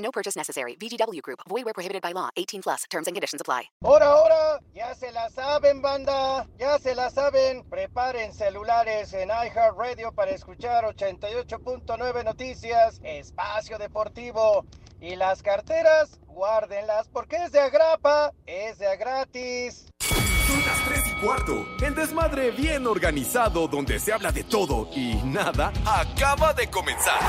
[0.00, 0.76] No purchase necessary.
[0.76, 1.40] VGW Group.
[1.48, 2.30] Void where prohibited by law.
[2.36, 2.84] 18 plus.
[2.90, 3.70] Terms and conditions apply.
[3.84, 6.46] Ahora, ahora, ya se la saben, banda.
[6.58, 7.64] Ya se la saben.
[7.64, 14.64] Preparen celulares en iHeartRadio para escuchar 88.9 Noticias, Espacio Deportivo.
[15.00, 19.89] Y las carteras, guárdenlas porque es de agrapa, es de gratis.
[20.00, 21.66] Son las 3 y cuarto.
[21.80, 27.20] El desmadre bien organizado donde se habla de todo y nada acaba de comenzar.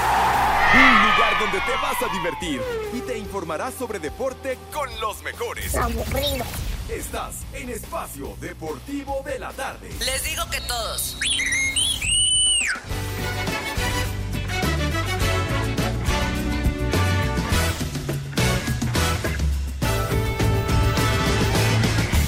[0.74, 2.62] Un lugar donde te vas a divertir
[2.94, 5.76] y te informarás sobre deporte con los mejores.
[5.76, 6.46] Aburrido.
[6.90, 9.90] Estás en Espacio Deportivo de la Tarde.
[10.00, 11.18] Les digo que todos.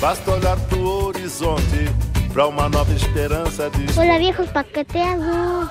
[0.04, 1.90] Basta olhar pro horizonte
[2.34, 3.98] pra uma nova esperança de.
[3.98, 5.70] Hola viejos paqueteados.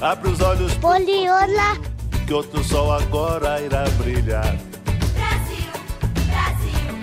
[0.00, 1.76] Abre os olhos Poli, hola.
[2.24, 4.56] que outro sol agora irá brilhar.
[5.14, 5.68] Brasil,
[6.30, 6.94] Brasil.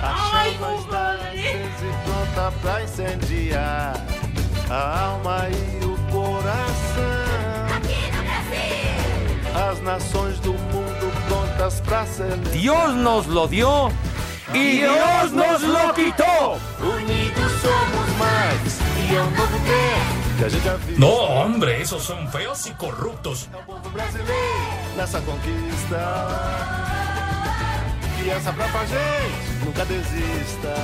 [0.00, 4.06] A chama está acesa e pronta pra incendiar
[4.70, 7.66] a alma e o coração.
[7.76, 9.70] Aqui no Brasil.
[9.72, 10.95] As nações do mundo
[12.52, 13.90] Dios nos lo dio
[14.52, 16.58] y Dios nos lo quitó.
[16.80, 18.06] Unidos somos.
[20.98, 23.48] No, hombre, esos son feos y corruptos.
[25.24, 26.02] Conquista.
[28.22, 29.64] E essa gente.
[29.64, 30.74] Nunca desista.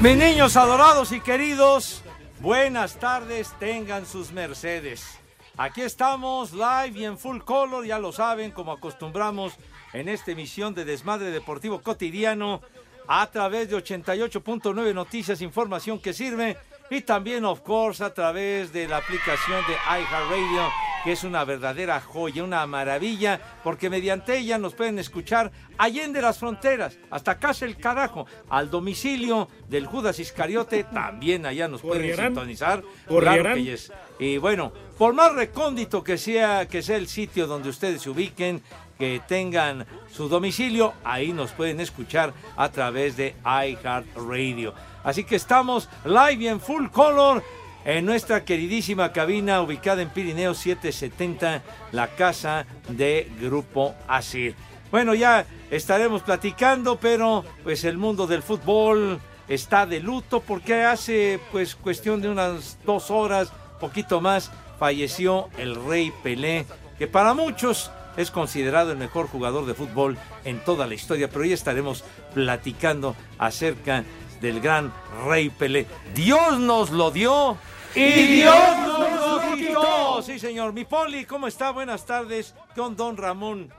[0.00, 2.02] Mis niños adorados y queridos,
[2.40, 5.18] buenas tardes, tengan sus mercedes.
[5.58, 9.54] Aquí estamos live y en full color, ya lo saben, como acostumbramos
[9.94, 12.60] en esta emisión de Desmadre Deportivo Cotidiano
[13.08, 16.58] a través de 88.9 Noticias, información que sirve
[16.90, 20.70] y también, of course, a través de la aplicación de iHeartRadio,
[21.04, 26.38] que es una verdadera joya, una maravilla, porque mediante ella nos pueden escuchar allende las
[26.38, 32.82] fronteras, hasta casa el carajo, al domicilio del Judas Iscariote, también allá nos pueden sintonizar.
[33.06, 33.92] Claro que yes.
[34.18, 38.62] Y bueno, por más recóndito que sea, que sea el sitio donde ustedes se ubiquen,
[38.98, 44.74] que tengan su domicilio, ahí nos pueden escuchar a través de iHeartRadio.
[45.04, 47.42] Así que estamos live y en full color
[47.86, 54.56] en nuestra queridísima cabina ubicada en Pirineo 770, la casa de Grupo Asir.
[54.90, 61.38] Bueno, ya estaremos platicando, pero pues el mundo del fútbol está de luto porque hace
[61.52, 66.66] pues cuestión de unas dos horas, poquito más, falleció el Rey Pelé,
[66.98, 71.44] que para muchos es considerado el mejor jugador de fútbol en toda la historia, pero
[71.44, 72.02] ya estaremos
[72.34, 74.02] platicando acerca
[74.40, 74.92] del gran
[75.28, 75.86] Rey Pelé.
[76.14, 77.56] Dios nos lo dio
[77.96, 80.22] y Dios nos lo quitó.
[80.22, 80.72] Sí, señor.
[80.72, 81.70] Mi Poli, ¿cómo está?
[81.70, 83.72] Buenas tardes con don Ramón.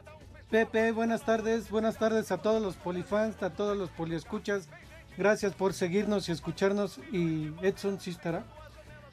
[0.50, 4.70] Pepe, buenas tardes, buenas tardes a todos los polifans, a todos los poliescuchas.
[5.18, 7.00] Gracias por seguirnos y escucharnos.
[7.12, 8.44] Y Edson, ¿sí estará?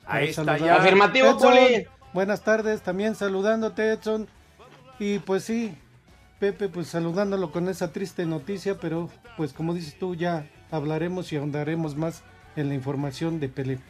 [0.06, 0.60] Ahí está saludar.
[0.60, 0.76] ya.
[0.76, 1.86] Afirmativo, Edson, Poli.
[2.12, 4.28] Buenas tardes, también saludándote, Edson.
[4.98, 5.76] Y pues sí,
[6.38, 11.36] Pepe, pues saludándolo con esa triste noticia, pero pues como dices tú, ya hablaremos y
[11.36, 12.22] ahondaremos más
[12.56, 13.80] en la información de Pelé.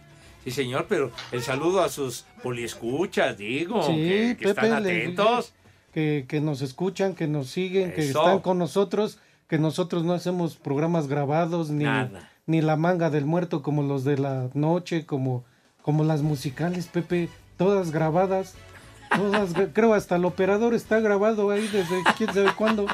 [0.44, 5.54] Sí, señor, pero el saludo a sus poliescuchas, digo, Sí, que, que están atentos.
[5.92, 9.18] Que, que nos escuchan, que nos siguen, que están con nosotros,
[9.48, 12.30] que nosotros no hacemos programas grabados ni, Nada.
[12.46, 15.44] ni la manga del muerto como los de la noche, como,
[15.82, 18.54] como las musicales, Pepe, todas grabadas.
[19.14, 22.86] Todas, creo hasta el operador está grabado ahí desde quién sabe cuándo.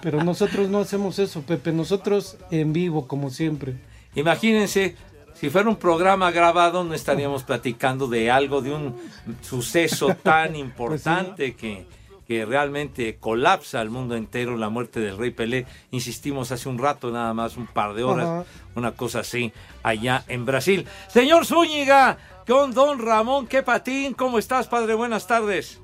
[0.00, 3.74] Pero nosotros no hacemos eso, Pepe, nosotros en vivo, como siempre.
[4.14, 4.94] Imagínense,
[5.40, 9.00] si fuera un programa grabado, no estaríamos platicando de algo, de un
[9.40, 11.86] suceso tan importante que,
[12.28, 15.64] que realmente colapsa al mundo entero, la muerte del rey Pelé.
[15.92, 18.44] Insistimos hace un rato, nada más, un par de horas, Ajá.
[18.74, 19.50] una cosa así,
[19.82, 20.86] allá en Brasil.
[21.08, 24.92] Señor Zúñiga, con don Ramón, qué patín, ¿cómo estás, padre?
[24.92, 25.80] Buenas tardes.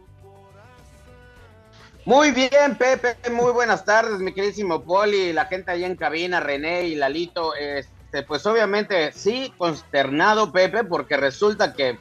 [2.05, 6.89] Muy bien, Pepe, muy buenas tardes, mi queridísimo Poli, la gente allá en cabina, René
[6.89, 7.55] y Lalito.
[7.55, 7.96] Este,
[8.27, 11.99] pues obviamente sí, consternado, Pepe, porque resulta que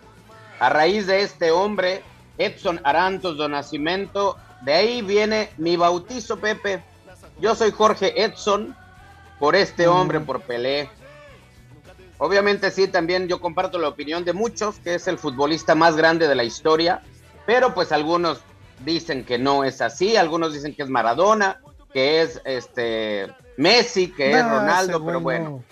[0.60, 2.04] a raíz de este hombre,
[2.38, 6.84] Edson Arantos do Nascimento, de ahí viene mi bautizo, Pepe.
[7.40, 8.76] Yo soy Jorge Edson,
[9.40, 10.90] por este hombre, por Pelé.
[12.18, 16.28] Obviamente sí, también yo comparto la opinión de muchos, que es el futbolista más grande
[16.28, 17.02] de la historia,
[17.46, 18.42] pero pues algunos
[18.86, 21.60] dicen que no es así, algunos dicen que es Maradona,
[21.92, 23.28] que es este
[23.58, 25.64] Messi, que es Ronaldo, pero bueno.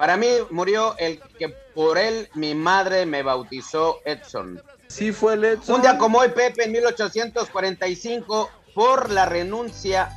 [0.00, 4.58] Para mí murió el que por él mi madre me bautizó Edson.
[4.88, 5.74] Sí fue el Edson.
[5.74, 10.08] Un día como hoy, Pepe, en 1845, por la renuncia,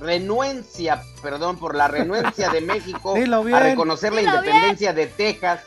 [0.00, 5.62] renuencia, perdón, por la renuncia de México a reconocer la Dilo independencia de Texas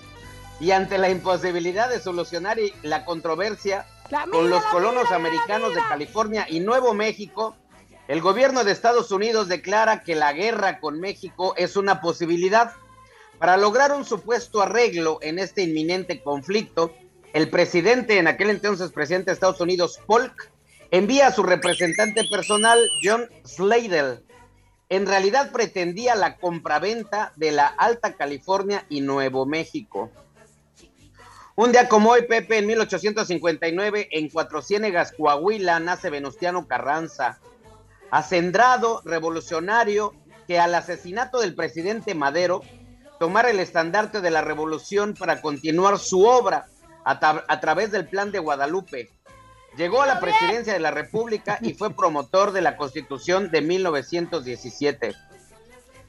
[0.62, 3.86] y ante la imposibilidad de solucionar y- la controversia
[4.32, 7.58] con los colonos americanos de California y Nuevo México,
[8.08, 12.72] el gobierno de Estados Unidos declara que la guerra con México es una posibilidad.
[13.40, 16.94] Para lograr un supuesto arreglo en este inminente conflicto,
[17.34, 20.52] el presidente, en aquel entonces presidente de Estados Unidos, Polk,
[20.90, 24.24] envía a su representante personal, John Slidell.
[24.88, 30.12] En realidad pretendía la compraventa de la Alta California y Nuevo México.
[31.56, 37.40] Un día como hoy, Pepe, en 1859, en Cuatro Ciénegas, Coahuila, nace Venustiano Carranza,
[38.12, 40.14] acendrado revolucionario
[40.48, 42.62] que al asesinato del presidente Madero
[43.20, 46.66] tomara el estandarte de la revolución para continuar su obra
[47.04, 49.10] a, tra- a través del Plan de Guadalupe.
[49.78, 55.14] Llegó a la presidencia de la República y fue promotor de la Constitución de 1917.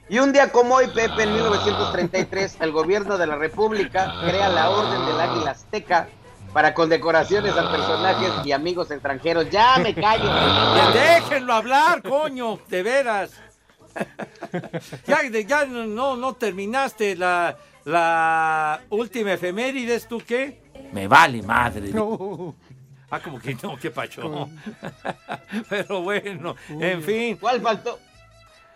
[0.09, 4.71] Y un día como hoy, Pepe, en 1933, el gobierno de la República crea la
[4.71, 6.07] Orden del Águila Azteca
[6.53, 9.51] para condecoraciones a personajes y amigos extranjeros.
[9.51, 10.31] Ya me callo.
[10.93, 13.33] Déjenlo hablar, coño, de veras.
[15.07, 20.61] ya ya no, no terminaste la, la última efemérides, ¿tú qué?
[20.93, 21.91] Me vale madre.
[23.11, 24.49] Ah, como que no, qué pacho.
[25.69, 27.37] Pero bueno, en fin.
[27.37, 27.99] ¿Cuál faltó?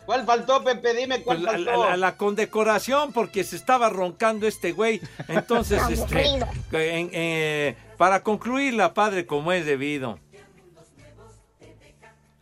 [0.07, 0.95] ¿Cuál faltó, Pepe?
[0.95, 1.91] Dime cuál La, la- faltó.
[1.91, 5.01] la- la condecoración porque se estaba roncando este güey.
[5.29, 6.23] Entonces, este,
[6.71, 10.19] en- eh, para concluirla, padre, como es debido.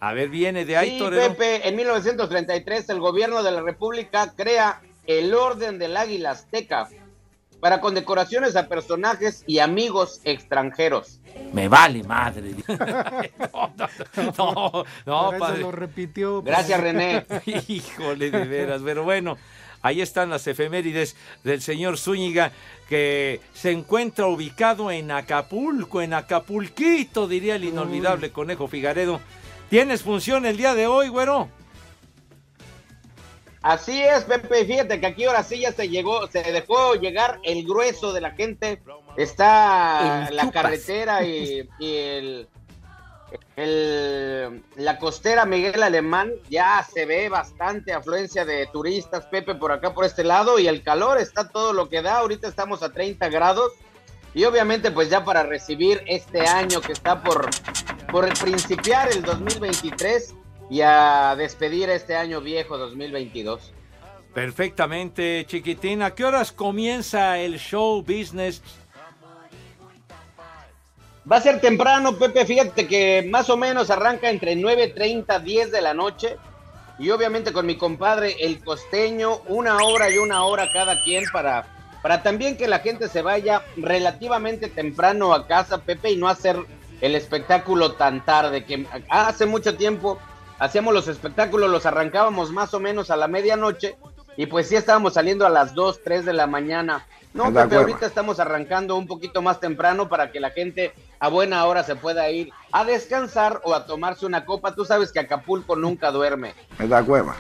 [0.00, 1.35] A ver, viene de ahí, Sí, Torero.
[1.35, 6.89] Pepe, en 1933 el gobierno de la República crea el Orden del Águila Azteca
[7.61, 11.19] para condecoraciones a personajes y amigos extranjeros.
[11.53, 12.55] Me vale madre.
[13.53, 15.61] no, no, no, Por eso padre.
[15.62, 16.43] lo repitió.
[16.43, 17.27] Gracias, René.
[17.69, 18.83] Híjole, de veras.
[18.85, 19.37] Pero bueno,
[19.83, 22.53] ahí están las efemérides del señor Zúñiga,
[22.89, 29.21] que se encuentra ubicado en Acapulco, en Acapulquito, diría el inolvidable Conejo Figaredo.
[29.70, 31.49] ¿Tienes función el día de hoy, güero?
[33.61, 34.65] Así es, Pepe.
[34.65, 38.31] Fíjate que aquí ahora sí ya se llegó, se dejó llegar el grueso de la
[38.31, 38.81] gente.
[39.17, 42.49] Está la carretera y, y el,
[43.56, 46.31] el- la costera Miguel Alemán.
[46.49, 50.59] Ya se ve bastante afluencia de turistas, Pepe, por acá, por este lado.
[50.59, 52.19] Y el calor está todo lo que da.
[52.19, 53.73] Ahorita estamos a 30 grados.
[54.35, 57.50] Y obviamente, pues ya para recibir este año que está por,
[58.10, 60.34] por principiar el 2023
[60.70, 63.72] y a despedir este año viejo 2022.
[64.34, 66.02] Perfectamente, chiquitín.
[66.02, 68.62] ¿A qué horas comienza el show business?
[71.31, 72.46] Va a ser temprano, Pepe.
[72.46, 76.36] Fíjate que más o menos arranca entre 9.30, 10 de la noche.
[76.98, 81.67] Y obviamente con mi compadre el costeño, una hora y una hora cada quien para,
[82.03, 86.56] para también que la gente se vaya relativamente temprano a casa, Pepe, y no hacer
[87.00, 88.64] el espectáculo tan tarde.
[88.64, 90.19] Que hace mucho tiempo
[90.58, 93.96] hacíamos los espectáculos, los arrancábamos más o menos a la medianoche.
[94.36, 97.06] Y pues sí estábamos saliendo a las 2, 3 de la mañana.
[97.34, 97.81] No, Pepe, hueva.
[97.81, 101.96] ahorita estamos arrancando un poquito más temprano para que la gente a buena hora se
[101.96, 104.74] pueda ir a descansar o a tomarse una copa.
[104.74, 106.55] Tú sabes que Acapulco nunca duerme.
[106.78, 107.36] Me da hueva.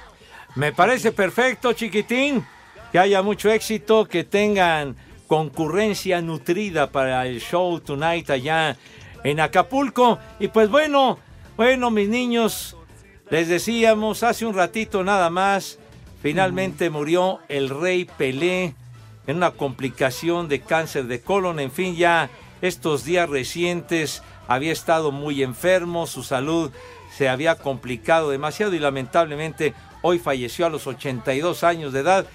[0.56, 2.44] Me parece perfecto, chiquitín.
[2.90, 4.96] Que haya mucho éxito, que tengan
[5.28, 8.76] concurrencia nutrida para el show tonight allá
[9.24, 10.18] en Acapulco.
[10.38, 11.18] Y pues bueno,
[11.56, 12.76] bueno, mis niños,
[13.30, 15.78] les decíamos hace un ratito nada más,
[16.22, 18.74] finalmente murió el rey Pelé
[19.26, 21.60] en una complicación de cáncer de colon.
[21.60, 22.30] En fin, ya
[22.62, 26.70] estos días recientes había estado muy enfermo, su salud
[27.16, 32.26] se había complicado demasiado y lamentablemente hoy falleció a los 82 años de edad.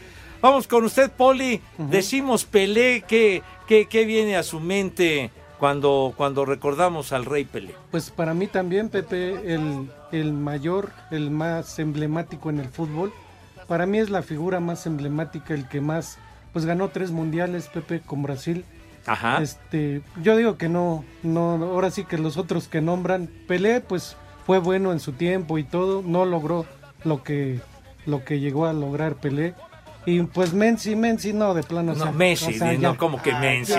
[0.42, 1.62] Vamos con usted, Poli.
[1.78, 7.76] Decimos Pelé, ¿qué, qué, qué viene a su mente cuando, cuando recordamos al rey Pelé?
[7.92, 13.14] Pues para mí también, Pepe, el, el mayor, el más emblemático en el fútbol.
[13.68, 16.18] Para mí es la figura más emblemática, el que más,
[16.52, 18.66] pues ganó tres mundiales, Pepe, con Brasil.
[19.06, 19.42] Ajá.
[19.42, 24.18] Este, yo digo que no, no, ahora sí que los otros que nombran, Pelé, pues
[24.46, 26.66] fue bueno en su tiempo y todo, no logró
[27.04, 27.62] lo que,
[28.06, 29.56] lo que llegó a lograr Pelé.
[30.06, 31.94] Y pues Messi, Messi no, de plano.
[31.94, 33.74] o No, sea, Messi, o sea, no ya- como que Messi.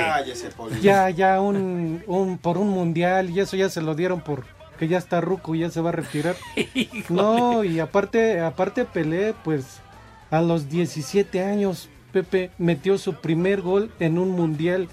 [0.81, 4.45] ya, ya un, un, por un mundial y eso ya se lo dieron por
[4.79, 6.35] que ya está ruco y ya se va a retirar.
[7.09, 9.81] no, y aparte, aparte Pelé, pues
[10.31, 14.89] a los 17 años, Pepe metió su primer gol en un mundial.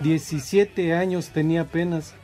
[0.00, 2.14] 17 años tenía apenas.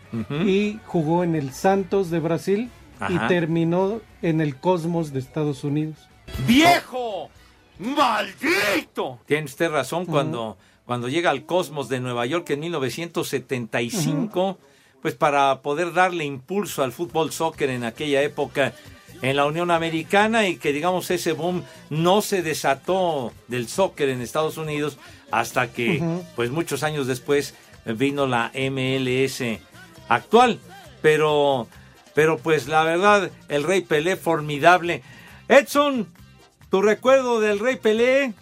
[0.44, 3.12] Y jugó en el Santos de Brasil Ajá.
[3.12, 6.08] y terminó en el Cosmos de Estados Unidos.
[6.46, 7.28] ¡Viejo!
[7.78, 9.20] ¡Maldito!
[9.26, 14.58] Tiene usted razón cuando, cuando llega al Cosmos de Nueva York en 1975,
[15.00, 18.72] pues para poder darle impulso al fútbol soccer en aquella época
[19.22, 24.20] en la Unión Americana y que digamos ese boom no se desató del soccer en
[24.20, 24.98] Estados Unidos
[25.30, 26.02] hasta que
[26.36, 27.54] pues muchos años después
[27.84, 29.42] vino la MLS
[30.08, 30.58] actual,
[31.02, 31.68] pero
[32.14, 35.02] pero pues la verdad el Rey Pelé formidable.
[35.48, 36.08] Edson,
[36.70, 38.34] tu recuerdo del Rey Pelé,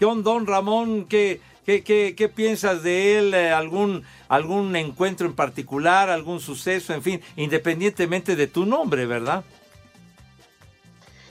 [0.00, 3.34] John Don Ramón, ¿qué, qué, qué, qué piensas de él?
[3.34, 9.44] Eh, ¿Algún, ¿Algún encuentro en particular, algún suceso, en fin, independientemente de tu nombre, verdad?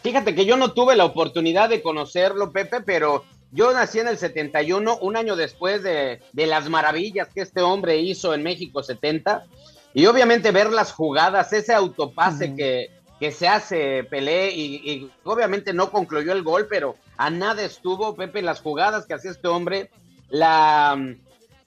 [0.03, 4.17] Fíjate que yo no tuve la oportunidad de conocerlo, Pepe, pero yo nací en el
[4.17, 9.45] 71, un año después de, de las maravillas que este hombre hizo en México 70.
[9.95, 15.91] Y obviamente ver las jugadas, ese autopase que, que se hace Pelé, y, obviamente no
[15.91, 19.89] concluyó el gol, pero a nada estuvo, Pepe, las jugadas que hacía este hombre,
[20.29, 21.15] la,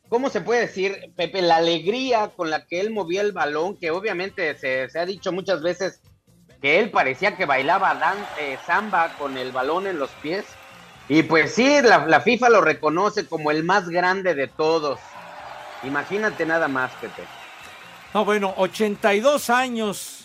[0.08, 1.40] ¿cómo se puede decir, Pepe?
[1.42, 5.32] La alegría con la que él movía el balón, que obviamente se, se ha dicho
[5.32, 6.00] muchas veces
[6.60, 10.44] que él parecía que bailaba dan, eh, samba con el balón en los pies.
[11.08, 14.98] Y pues sí, la, la FIFA lo reconoce como el más grande de todos.
[15.84, 17.22] Imagínate nada más, Pepe.
[18.12, 20.17] No, bueno, 82 años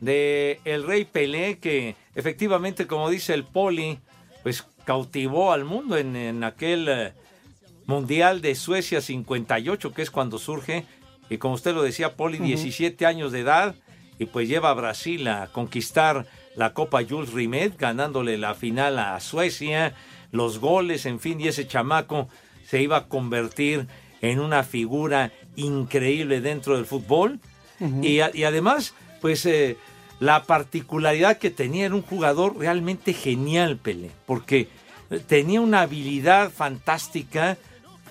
[0.00, 3.98] de el Rey Pelé, que efectivamente, como dice el Poli,
[4.42, 7.12] pues cautivó al mundo en, en aquel eh,
[7.86, 10.84] Mundial de Suecia 58, que es cuando surge,
[11.30, 12.46] y como usted lo decía, Poli, Ujú.
[12.46, 13.74] 17 años de edad,
[14.18, 16.26] y pues lleva a Brasil a conquistar
[16.56, 19.94] la Copa Jules Rimet, ganándole la final a Suecia,
[20.32, 22.28] los goles, en fin, y ese chamaco
[22.66, 23.86] se iba a convertir
[24.20, 27.40] en una figura increíble dentro del fútbol.
[28.02, 29.76] Y, a- y además, pues eh,
[30.20, 34.68] la particularidad que tenía era un jugador realmente genial, Pelé, porque
[35.26, 37.56] tenía una habilidad fantástica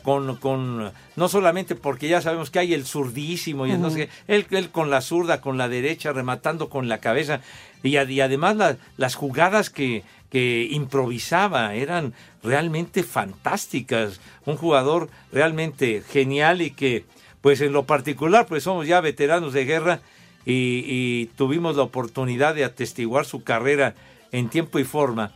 [0.03, 4.47] con, con no solamente porque ya sabemos que hay el zurdísimo y sé qué, él,
[4.51, 7.41] él con la zurda, con la derecha, rematando con la cabeza
[7.83, 16.61] y, además la- las jugadas que, que improvisaba eran realmente fantásticas, un jugador realmente genial
[16.61, 17.03] y que
[17.41, 19.99] pues en lo particular pues somos ya veteranos de guerra
[20.47, 23.95] y, y tuvimos la oportunidad de atestiguar su carrera
[24.31, 25.33] en tiempo y forma.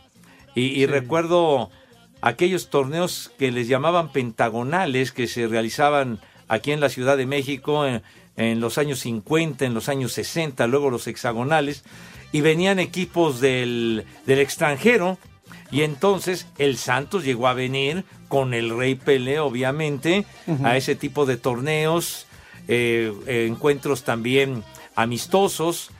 [0.54, 1.70] Y, y recuerdo
[2.22, 7.86] aquellos torneos que les llamaban pentagonales que se realizaban aquí en la Ciudad de México
[7.86, 8.02] en,
[8.36, 11.84] en los años 50, en los años 60, luego los hexagonales,
[12.32, 15.18] y venían equipos del, del extranjero,
[15.70, 20.24] y entonces el Santos llegó a venir con el Rey Pelé, obviamente,
[20.64, 22.26] a ese tipo de torneos,
[22.68, 25.90] eh, encuentros también amistosos.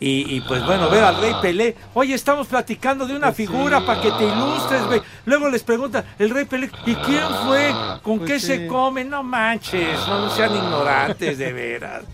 [0.00, 1.74] Y, y, pues bueno, ver al Rey Pelé.
[1.94, 5.02] Oye, estamos platicando de una figura para que te ilustres, güey.
[5.26, 7.72] Luego les preguntan, el Rey Pelé, ¿y quién fue?
[8.04, 8.46] ¿Con Pues qué sí.
[8.46, 9.04] se come?
[9.04, 12.04] No manches, no sean ignorantes, de veras.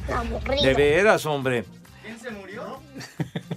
[0.63, 1.67] De veras, hombre.
[2.03, 2.81] ¿Quién se murió?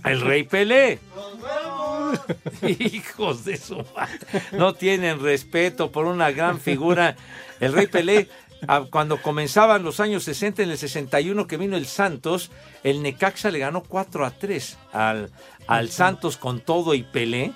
[0.03, 1.00] El Rey Pelé.
[2.67, 4.19] Hijos de su madre.
[4.51, 7.15] No tienen respeto por una gran figura.
[7.59, 8.27] El Rey Pelé,
[8.67, 12.51] ah, cuando comenzaban los años 60, en el 61 que vino el Santos,
[12.83, 15.31] el Necaxa le ganó 4 a 3 al,
[15.67, 17.53] al Santos con todo y Pelé.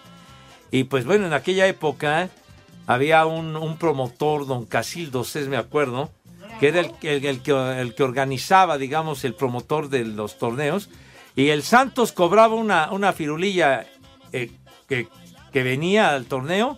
[0.72, 2.30] Y pues bueno, en aquella época
[2.88, 6.12] había un, un promotor, don Casildo Cés, me acuerdo,
[6.60, 10.90] que era el, el- el que, el que organizaba, digamos, el promotor de los torneos.
[11.36, 13.86] Y el Santos cobraba una, una firulilla
[14.34, 14.52] eh,
[14.88, 15.08] que,
[15.54, 16.78] que venía al torneo.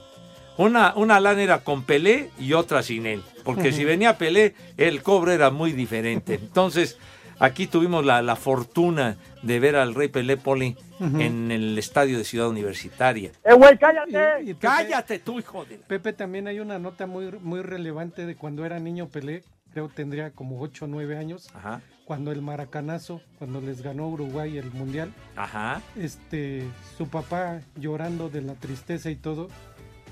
[0.57, 3.23] Una, una lana era con Pelé y otra sin él.
[3.43, 6.35] Porque si venía Pelé, el cobro era muy diferente.
[6.35, 6.97] Entonces,
[7.39, 12.23] aquí tuvimos la, la fortuna de ver al Rey Pelé Poli en el estadio de
[12.23, 13.31] Ciudad Universitaria.
[13.43, 14.55] ¡Eh, güey, cállate!
[14.59, 15.75] ¡Cállate tú, hijo de...
[15.75, 20.31] Pepe, también hay una nota muy, muy relevante de cuando era niño Pelé, creo tendría
[20.31, 21.81] como 8 o 9 años, Ajá.
[22.05, 25.81] cuando el Maracanazo, cuando les ganó Uruguay el Mundial, Ajá.
[25.97, 26.63] este,
[26.97, 29.49] su papá llorando de la tristeza y todo,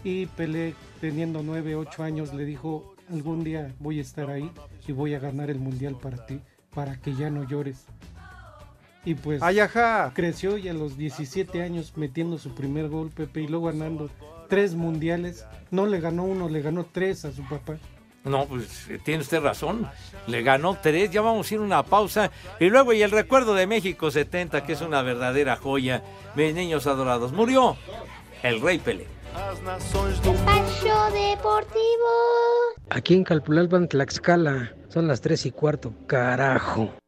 [0.04, 4.50] y Pelé teniendo 9, 8 años le dijo, algún día voy a estar ahí
[4.88, 6.40] y voy a ganar el mundial para ti,
[6.74, 7.86] para que ya no llores.
[9.04, 9.42] Y pues
[10.14, 14.10] creció y a los 17 años metiendo su primer gol, Pepe, y luego ganando
[14.48, 15.46] tres mundiales.
[15.72, 17.78] No le ganó uno, le ganó tres a su papá.
[18.24, 19.88] No, pues eh, tiene usted razón.
[20.28, 21.10] Le ganó tres.
[21.10, 22.32] Ya vamos a ir a una pausa.
[22.60, 26.04] Y luego, y el recuerdo de México 70, que es una verdadera joya.
[26.36, 27.32] Mis niños adorados.
[27.32, 27.76] Murió
[28.44, 29.08] el Rey Pelé.
[29.32, 32.12] Espacio Deportivo.
[32.90, 34.74] Aquí en Calpulalpan, Tlaxcala.
[34.90, 35.94] Son las tres y cuarto.
[36.08, 37.01] Carajo.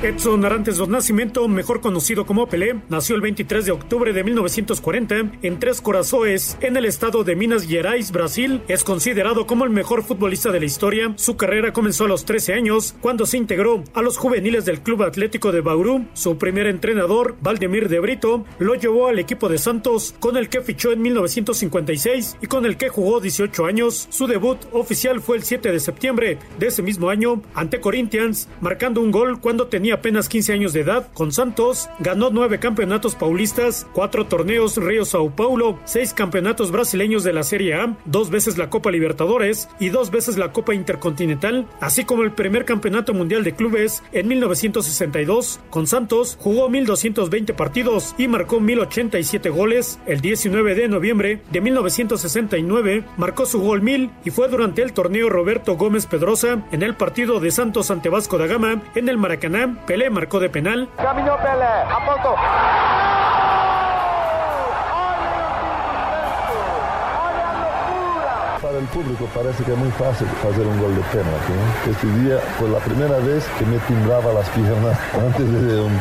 [0.00, 5.32] Edson Arantes dos Nascimento, mejor conocido como Pelé, nació el 23 de octubre de 1940
[5.42, 8.62] en Tres Corazoes, en el estado de Minas Gerais, Brasil.
[8.68, 11.12] Es considerado como el mejor futbolista de la historia.
[11.16, 15.02] Su carrera comenzó a los 13 años, cuando se integró a los juveniles del Club
[15.02, 16.06] Atlético de Bauru.
[16.14, 20.60] Su primer entrenador, Valdemir de Brito, lo llevó al equipo de Santos, con el que
[20.60, 24.06] fichó en 1956 y con el que jugó 18 años.
[24.10, 29.00] Su debut oficial fue el 7 de septiembre de ese mismo año ante Corinthians, marcando
[29.00, 31.08] un gol cuando tenía apenas 15 años de edad.
[31.14, 37.32] Con Santos ganó nueve campeonatos paulistas, cuatro torneos Río Sao Paulo, seis campeonatos brasileños de
[37.32, 42.04] la Serie A, dos veces la Copa Libertadores y dos veces la Copa Intercontinental, así
[42.04, 45.60] como el primer campeonato mundial de clubes en 1962.
[45.70, 49.98] Con Santos jugó 1.220 partidos y marcó 1.087 goles.
[50.06, 55.28] El 19 de noviembre de 1969 marcó su gol 1000 y fue durante el torneo
[55.28, 59.77] Roberto Gómez Pedrosa en el partido de Santos ante Vasco da Gama en el Maracaná
[59.86, 60.88] Pelé marcó de penal.
[60.96, 62.34] Caminó Pelé, apuntó.
[62.34, 63.77] Para
[68.88, 71.52] público parece que es muy fácil hacer un gol de penalti.
[71.52, 71.92] ¿no?
[71.92, 75.98] Este día fue la primera vez que me timbraba las piernas antes de un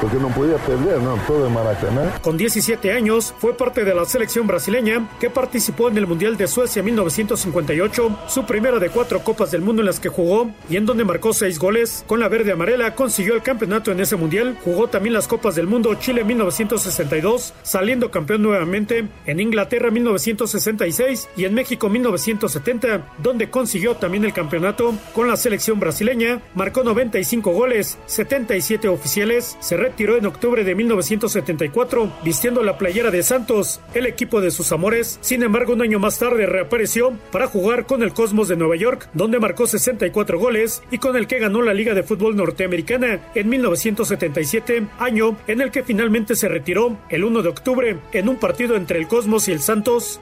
[0.00, 1.16] porque no podía perder, ¿no?
[1.26, 2.18] Todo de Maracaná.
[2.20, 6.46] Con 17 años fue parte de la selección brasileña que participó en el Mundial de
[6.46, 10.86] Suecia 1958, su primera de cuatro Copas del Mundo en las que jugó y en
[10.86, 12.04] donde marcó seis goles.
[12.06, 15.66] Con la verde amarela consiguió el campeonato en ese Mundial, jugó también las Copas del
[15.66, 23.94] Mundo Chile 1962, saliendo campeón nuevamente en Inglaterra 1966 y en México 1970, donde consiguió
[23.94, 30.26] también el campeonato con la selección brasileña, marcó 95 goles, 77 oficiales, se retiró en
[30.26, 35.18] octubre de 1974 vistiendo la playera de Santos, el equipo de sus amores.
[35.20, 39.08] Sin embargo, un año más tarde reapareció para jugar con el Cosmos de Nueva York,
[39.14, 43.48] donde marcó 64 goles y con el que ganó la Liga de Fútbol Norteamericana en
[43.48, 48.76] 1977, año en el que finalmente se retiró el 1 de octubre en un partido
[48.76, 50.20] entre el Cosmos y el Santos.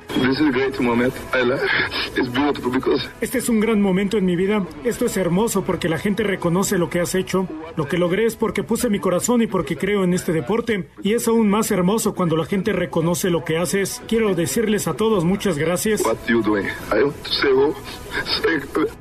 [3.21, 4.67] Este es un gran momento en mi vida.
[4.85, 7.49] Esto es hermoso porque la gente reconoce lo que has hecho.
[7.77, 10.89] Lo que logré es porque puse mi corazón y porque creo en este deporte.
[11.03, 14.03] Y es aún más hermoso cuando la gente reconoce lo que haces.
[14.09, 16.03] Quiero decirles a todos muchas gracias.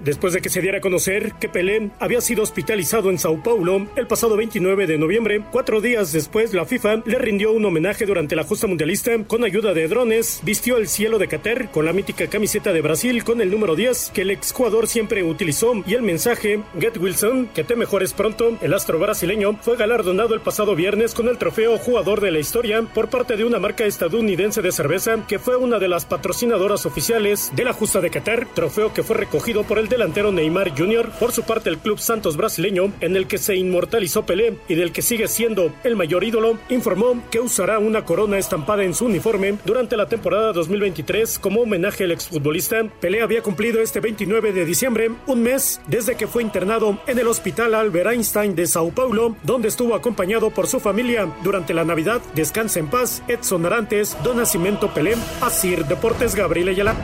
[0.04, 3.88] Después de que se diera a conocer que Pelé había sido hospitalizado en Sao Paulo
[3.96, 8.36] el pasado 29 de noviembre, cuatro días después la FIFA le rindió un homenaje durante
[8.36, 12.28] la justa mundialista con ayuda de drones, vistió el cielo de Qatar con la mítica
[12.28, 16.62] camiseta de Brasil con el número 10 que el exjugador siempre utilizó y el mensaje
[16.78, 18.58] Get Wilson, que te mejores pronto.
[18.62, 22.82] El astro brasileño fue galardonado el pasado viernes con el trofeo Jugador de la Historia
[22.82, 27.50] por parte de una marca estadounidense de cerveza que fue una de las patrocinadoras oficiales
[27.56, 31.12] de la justa de Qatar, trofeo que fue recogido por el delantero Neymar Jr.
[31.18, 34.92] Por su parte, el club Santos brasileño, en el que se inmortalizó Pelé y del
[34.92, 39.58] que sigue siendo el mayor ídolo, informó que usará una corona estampada en su uniforme
[39.64, 42.65] durante la temporada 2023 como homenaje al exfutbolista.
[43.00, 47.28] Pelé había cumplido este 29 de diciembre un mes desde que fue internado en el
[47.28, 52.22] hospital Albert Einstein de Sao Paulo, donde estuvo acompañado por su familia durante la Navidad.
[52.34, 56.96] Descansa en paz, Edson Arantes, Don Nacimiento Pelé, Asir Deportes Gabriel Ayala.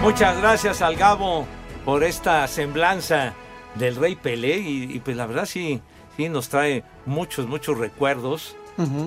[0.00, 1.46] Muchas gracias al Gabo
[1.84, 3.34] por esta semblanza
[3.74, 5.80] del Rey Pelé y, y pues la verdad sí,
[6.16, 8.56] sí nos trae muchos, muchos recuerdos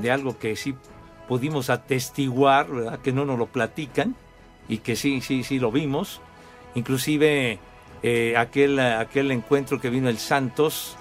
[0.02, 0.76] De algo que sí
[1.28, 3.00] pudimos atestiguar, ¿verdad?
[3.00, 4.16] que no nos lo platican
[4.68, 6.22] y que sí, sí, sí lo vimos.
[6.76, 7.60] Inclusive
[8.02, 10.98] eh, aquel, aquel encuentro que vino el Santos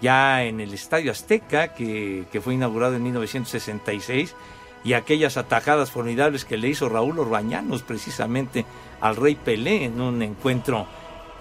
[0.00, 4.34] ya en el Estadio Azteca, que, que fue inaugurado en 1966,
[4.84, 8.64] y aquellas atajadas formidables que le hizo Raúl Orbañanos precisamente
[9.00, 10.86] al Rey Pelé en un encuentro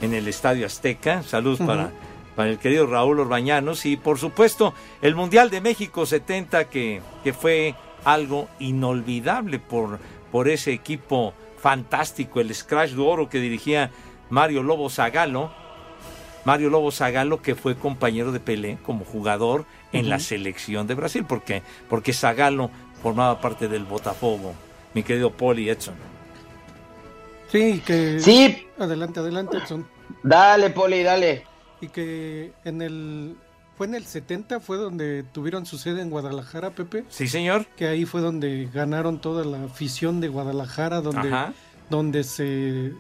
[0.02, 1.22] en el Estadio Azteca.
[1.24, 1.68] Saludos Ujú.
[1.68, 1.92] para,
[2.36, 7.34] para el querido Raúl Orbañanos y por supuesto el Mundial de México 70 que, que
[7.34, 10.00] fue algo inolvidable por,
[10.32, 13.92] por ese equipo fantástico, el Scratch de Oro que dirigía
[14.30, 15.52] Mario Lobo Zagalo.
[16.44, 21.26] Mario Lobo Zagalo que fue compañero de Pelé como jugador en la selección de Brasil,
[21.28, 22.70] porque, porque Zagalo
[23.02, 24.54] formaba parte del Botafogo,
[24.94, 25.96] mi querido Poli Edson.
[27.52, 28.20] Sí, que...
[28.20, 28.68] Sí.
[28.78, 29.88] Adelante, adelante, Edson.
[30.22, 31.46] Dale, Poli, dale.
[31.82, 33.36] Y que en el...
[33.78, 37.04] Fue en el 70, fue donde tuvieron su sede en Guadalajara, Pepe.
[37.10, 37.66] Sí, señor.
[37.76, 41.54] Que ahí fue donde ganaron toda la afición de Guadalajara, donde, Ajá.
[41.90, 42.94] donde se...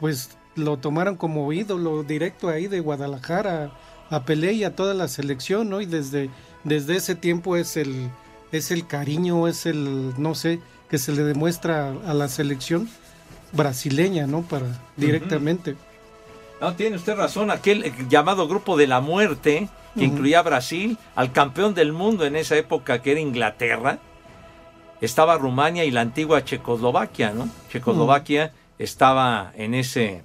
[0.00, 3.72] Pues lo tomaron como ídolo directo ahí de Guadalajara
[4.10, 5.80] a Pelé y a toda la selección, ¿no?
[5.80, 6.30] Y desde,
[6.64, 8.10] desde ese tiempo es el,
[8.50, 10.60] es el cariño, es el, no sé,
[10.90, 12.88] que se le demuestra a la selección
[13.52, 14.42] brasileña, ¿no?
[14.42, 15.76] Para directamente.
[16.62, 20.96] No, tiene usted razón, aquel eh, llamado Grupo de la Muerte, que incluía a Brasil,
[21.16, 23.98] al campeón del mundo en esa época que era Inglaterra,
[25.00, 27.48] estaba Rumania y la antigua Checoslovaquia, ¿no?
[27.68, 30.22] Checoslovaquia estaba en ese,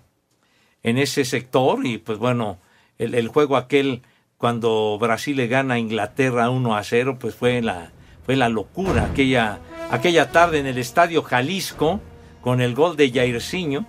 [0.83, 2.59] en ese sector y pues bueno,
[2.99, 4.03] el, el juego aquel
[4.37, 7.93] cuando Brasil le gana a Inglaterra 1 a 0, pues fue la,
[8.27, 9.57] fue la locura aquella,
[9.89, 11.99] aquella tarde en el Estadio Jalisco
[12.41, 13.87] con el gol de Jairzinho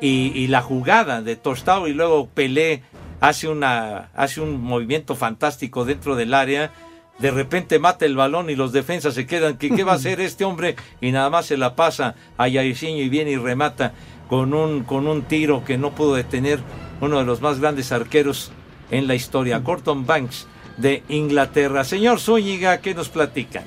[0.00, 2.82] y, y la jugada de Tostao y luego Pelé
[3.20, 6.72] hace, una, hace un movimiento fantástico dentro del área.
[7.18, 9.58] De repente mata el balón y los defensas se quedan.
[9.58, 10.76] ¿Qué, qué va a hacer este hombre?
[11.00, 13.92] Y nada más se la pasa a Jairzinho y viene y remata
[14.28, 16.60] con un, con un tiro que no pudo detener
[17.00, 18.52] uno de los más grandes arqueros
[18.90, 20.46] en la historia, Corton Banks
[20.78, 21.84] de Inglaterra.
[21.84, 23.64] Señor Zúñiga, ¿qué nos platican?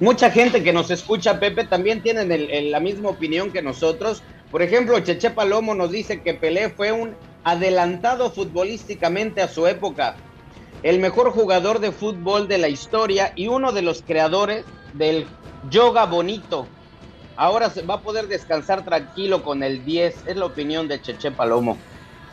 [0.00, 4.22] Mucha gente que nos escucha, Pepe, también tienen el- el- la misma opinión que nosotros.
[4.50, 10.16] Por ejemplo, Cheche Palomo nos dice que Pelé fue un adelantado futbolísticamente a su época,
[10.82, 15.26] el mejor jugador de fútbol de la historia y uno de los creadores del
[15.70, 16.66] yoga bonito.
[17.36, 21.30] Ahora se va a poder descansar tranquilo con el 10, es la opinión de Cheche
[21.30, 21.78] Palomo.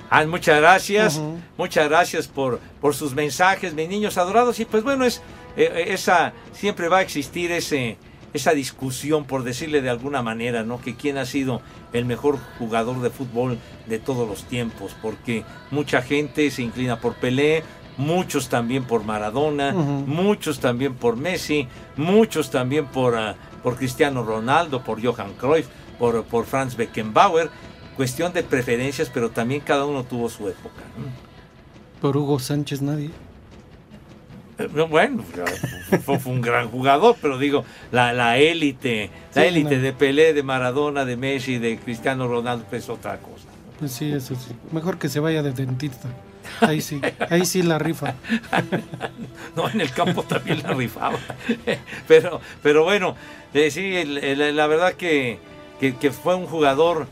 [0.10, 1.22] Ah, muchas gracias,
[1.58, 4.60] muchas gracias por, por sus mensajes, mis niños adorados.
[4.60, 5.22] Y pues bueno, es
[5.58, 7.98] eh, esa siempre va a existir ese
[8.34, 10.80] esa discusión, por decirle de alguna manera, ¿no?
[10.82, 11.62] Que quién ha sido
[11.94, 17.16] el mejor jugador de fútbol de todos los tiempos, porque mucha gente se inclina por
[17.16, 17.64] Pelé,
[17.98, 24.84] muchos también por Maradona, muchos también por Messi, muchos también por, ah, por Cristiano Ronaldo,
[24.84, 27.50] por Johan Cruyff, por, por Franz Beckenbauer.
[27.96, 30.84] Cuestión de preferencias, pero también cada uno tuvo su época.
[30.98, 31.06] ¿no?
[32.00, 33.10] Por Hugo Sánchez nadie.
[34.60, 35.24] Eh, no, Bueno,
[36.04, 39.82] fue, fue un gran jugador, pero digo, la la élite, la Sí, élite no.
[39.84, 43.46] de Pelé, de Maradona, de Messi, de Cristiano Ronaldo, es otra cosa.
[43.80, 44.54] Pues sí, eso sí.
[44.72, 46.08] Mejor que se vaya de dentista.
[46.62, 48.16] Ahí sí, ahí sí la rifa.
[49.56, 51.18] No, en el campo también la rifaba.
[52.08, 53.16] Pero, pero bueno,
[53.56, 55.40] eh, sí, el- el- la verdad que,
[55.80, 57.08] que, que fue un jugador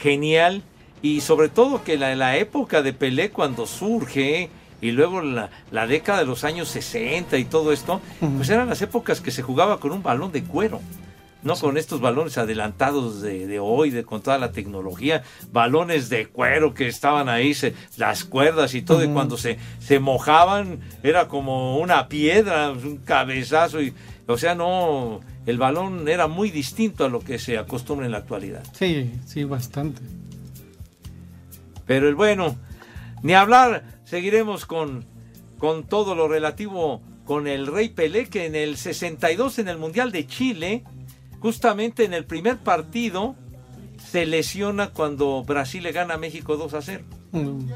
[0.00, 0.62] genial
[1.00, 4.50] y sobre todo que la, la época de Pelé cuando surge
[4.82, 8.02] y luego la, la década de los años 60 y todo esto,
[8.36, 10.80] pues eran las épocas que se jugaba con un balón de cuero.
[11.44, 16.26] No con estos balones adelantados de, de hoy, de, con toda la tecnología, balones de
[16.28, 21.26] cuero que estaban ahí, se- las cuerdas y todo, y cuando se, se mojaban era
[21.26, 23.92] como una piedra, un cabezazo, y,
[24.28, 28.18] o sea, no, el balón era muy distinto a lo que se acostumbra en la
[28.18, 28.62] actualidad.
[28.72, 30.00] Sí, sí, bastante.
[31.86, 32.56] Pero el bueno,
[33.22, 35.06] ni hablar, seguiremos con,
[35.56, 40.12] con todo lo relativo con el Rey Pelé, que en el 62 en el Mundial
[40.12, 40.84] de Chile,
[41.40, 43.36] justamente en el primer partido,
[43.96, 47.04] se lesiona cuando Brasil le gana a México 2 a 0.
[47.30, 47.70] Mm,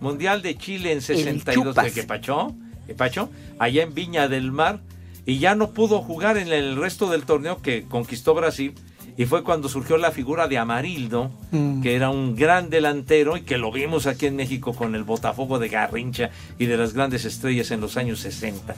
[0.00, 1.92] Mundial de Chile en 62, chupas.
[1.92, 2.54] ¿qué, qué pacho?
[2.86, 3.28] ¿Qué pacho?
[3.58, 4.80] Allá en Viña del Mar,
[5.26, 8.72] y ya no pudo jugar en el resto del torneo que conquistó Brasil,
[9.18, 11.82] y fue cuando surgió la figura de Amarildo, Mm.
[11.82, 15.58] que era un gran delantero y que lo vimos aquí en México con el Botafogo
[15.58, 18.74] de Garrincha y de las grandes estrellas en los años 60.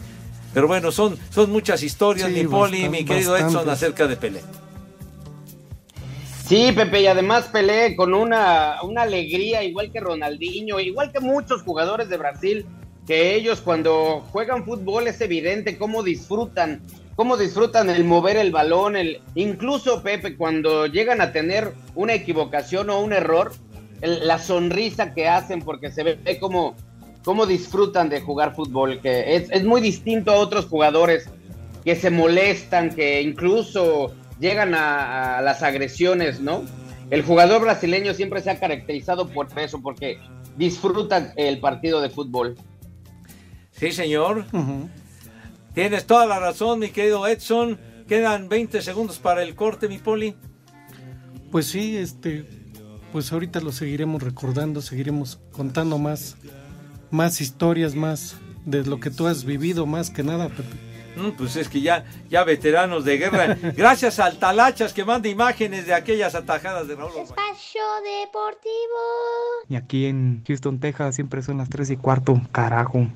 [0.55, 3.73] Pero bueno, son, son muchas historias, Sí, mi Poli, mi querido Edson, bastantes.
[3.75, 4.41] acerca de Pelé.
[6.47, 11.63] Sí, Pepe, y además Pelé con una, una alegría, igual que Ronaldinho, igual que muchos
[11.63, 12.67] jugadores de Brasil,
[13.07, 16.83] que ellos cuando juegan fútbol es evidente cómo disfrutan,
[17.21, 22.89] cómo disfrutan el mover el balón, el, incluso Pepe, cuando llegan a tener una equivocación
[22.89, 23.53] o un error,
[24.01, 26.75] el- la sonrisa que hacen, porque se ve cómo,
[27.23, 31.29] cómo disfrutan de jugar fútbol, que es, es muy distinto a otros jugadores
[31.85, 36.63] que se molestan, que incluso llegan a, a las agresiones, ¿no?
[37.11, 40.19] El jugador brasileño siempre se ha caracterizado por eso, porque
[40.57, 42.57] disfruta el partido de fútbol.
[43.73, 44.47] Sí, señor.
[45.75, 47.79] Tienes toda la razón, mi querido Edson.
[48.09, 50.35] Quedan 20 segundos para el corte, mi poli.
[51.53, 52.45] Pues sí, este,
[53.13, 56.37] pues ahorita lo seguiremos recordando, seguiremos contando más,
[57.11, 60.91] más historias, más de lo que tú has vivido, más que nada, Pepe.
[61.17, 63.57] Mm, Pues es que ya, ya veteranos de guerra.
[63.77, 67.11] Gracias al Talachas que manda imágenes de aquellas atajadas de Raúl.
[67.17, 67.83] Espacio
[68.23, 69.01] Deportivo.
[69.69, 72.41] Y aquí en Houston, Texas, siempre son las 3 y cuarto.
[72.53, 73.09] Carajo.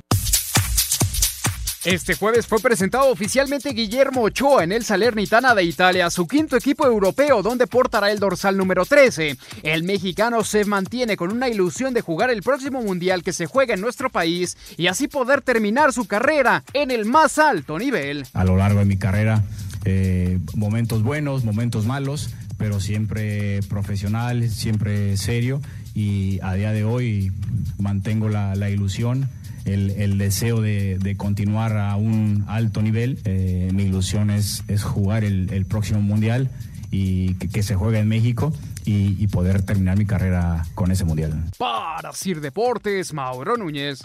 [1.84, 6.86] Este jueves fue presentado oficialmente Guillermo Ochoa en el Salernitana de Italia, su quinto equipo
[6.86, 9.36] europeo donde portará el dorsal número 13.
[9.62, 13.74] El mexicano se mantiene con una ilusión de jugar el próximo mundial que se juega
[13.74, 18.24] en nuestro país y así poder terminar su carrera en el más alto nivel.
[18.32, 19.42] a lo largo de mi carrera.
[19.84, 25.60] eh, momentos buenos, momentos malos, pero siempre profesional, siempre serio
[25.94, 27.30] y a día de hoy
[27.78, 29.28] mantengo la, la ilusión.
[29.64, 33.18] El, el deseo de, de continuar a un alto nivel.
[33.24, 36.50] Eh, mi ilusión es, es jugar el, el próximo mundial
[36.90, 38.52] y que, se juegue en México
[38.84, 41.44] y, y poder terminar mi carrera con ese mundial.
[41.58, 44.02] Para Sir Deportes, Mauro Núñez.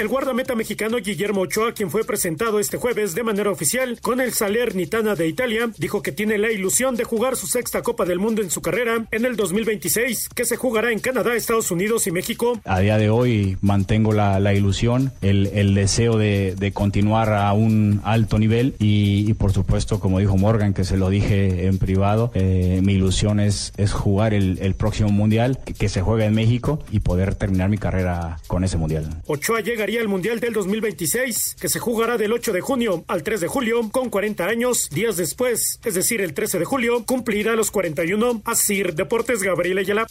[0.00, 4.32] El guardameta mexicano Guillermo Ochoa, quien fue presentado este jueves de manera oficial con el
[4.32, 8.40] Salernitana de Italia, dijo que tiene la ilusión de jugar su sexta Copa del Mundo
[8.40, 12.58] en su carrera en el 2026, que se jugará en Canadá, Estados Unidos y México.
[12.64, 17.52] A día de hoy mantengo la, la ilusión, el, el deseo de, de continuar a
[17.52, 21.76] un alto nivel y, y por supuesto, como dijo Morgan, que se lo dije en
[21.76, 26.24] privado, eh, mi ilusión es, es jugar el, el próximo mundial que, que se juega
[26.24, 29.06] en México y poder terminar mi carrera con ese mundial.
[29.26, 33.40] Ochoa llegaría al Mundial del 2026, que se jugará del 8 de junio al 3
[33.40, 34.88] de julio, con 40 años.
[34.90, 38.42] Días después, es decir, el 13 de julio, cumplirá los 41.
[38.44, 40.06] Asir Deportes Gabriel Ayala.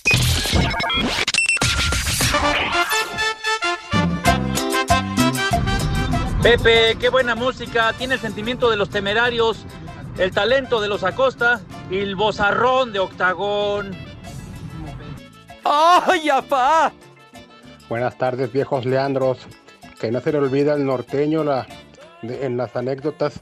[6.41, 9.65] Pepe, qué buena música, tiene el sentimiento de los temerarios,
[10.17, 11.61] el talento de los Acosta
[11.91, 13.91] y el bozarrón de Octagón.
[15.63, 16.93] ¡Ay, apá!
[17.89, 19.47] Buenas tardes, viejos Leandros.
[19.99, 21.67] Que no se le olvida el norteño la,
[22.21, 23.33] de- en las anécdotas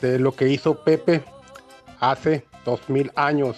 [0.00, 1.22] de lo que hizo Pepe
[2.00, 3.56] hace dos mil años,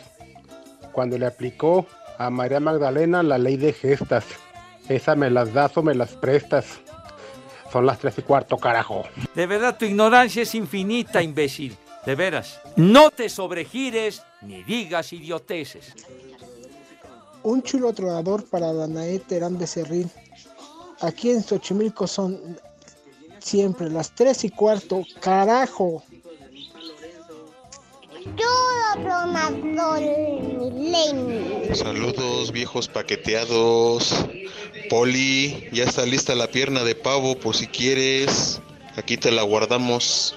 [0.92, 1.86] cuando le aplicó
[2.18, 4.24] a María Magdalena la ley de gestas.
[4.88, 6.66] Esa me las das o me las prestas.
[7.72, 9.04] Son las tres y cuarto, carajo.
[9.34, 11.76] De verdad, tu ignorancia es infinita, imbécil.
[12.04, 12.60] De veras.
[12.76, 15.94] No te sobregires ni digas idioteces.
[17.42, 20.10] Un chulo tronador para Danae Terán Becerril.
[21.00, 22.60] Aquí en Xochimilco son
[23.38, 25.02] siempre las 3 y cuarto.
[25.20, 26.02] ¡Carajo!
[31.74, 34.14] Saludos viejos paqueteados.
[34.90, 38.60] Poli, ya está lista la pierna de pavo por si quieres.
[38.96, 40.34] Aquí te la guardamos.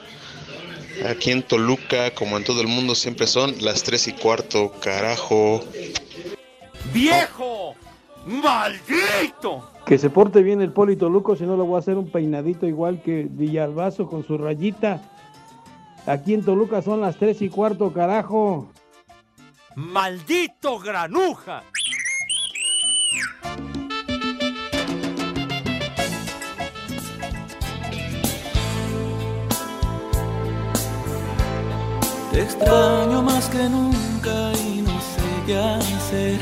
[1.10, 5.64] Aquí en Toluca, como en todo el mundo, siempre son las tres y cuarto, carajo.
[6.94, 7.76] ¡Viejo!
[8.26, 9.73] ¡Maldito!
[9.86, 12.66] Que se porte bien el Polito Luco, si no le voy a hacer un peinadito
[12.66, 15.02] igual que Villalbazo con su rayita.
[16.06, 18.70] Aquí en Toluca son las tres y cuarto, carajo.
[19.76, 21.64] ¡Maldito granuja!
[32.32, 36.40] Te extraño más que nunca y no sé qué hacer.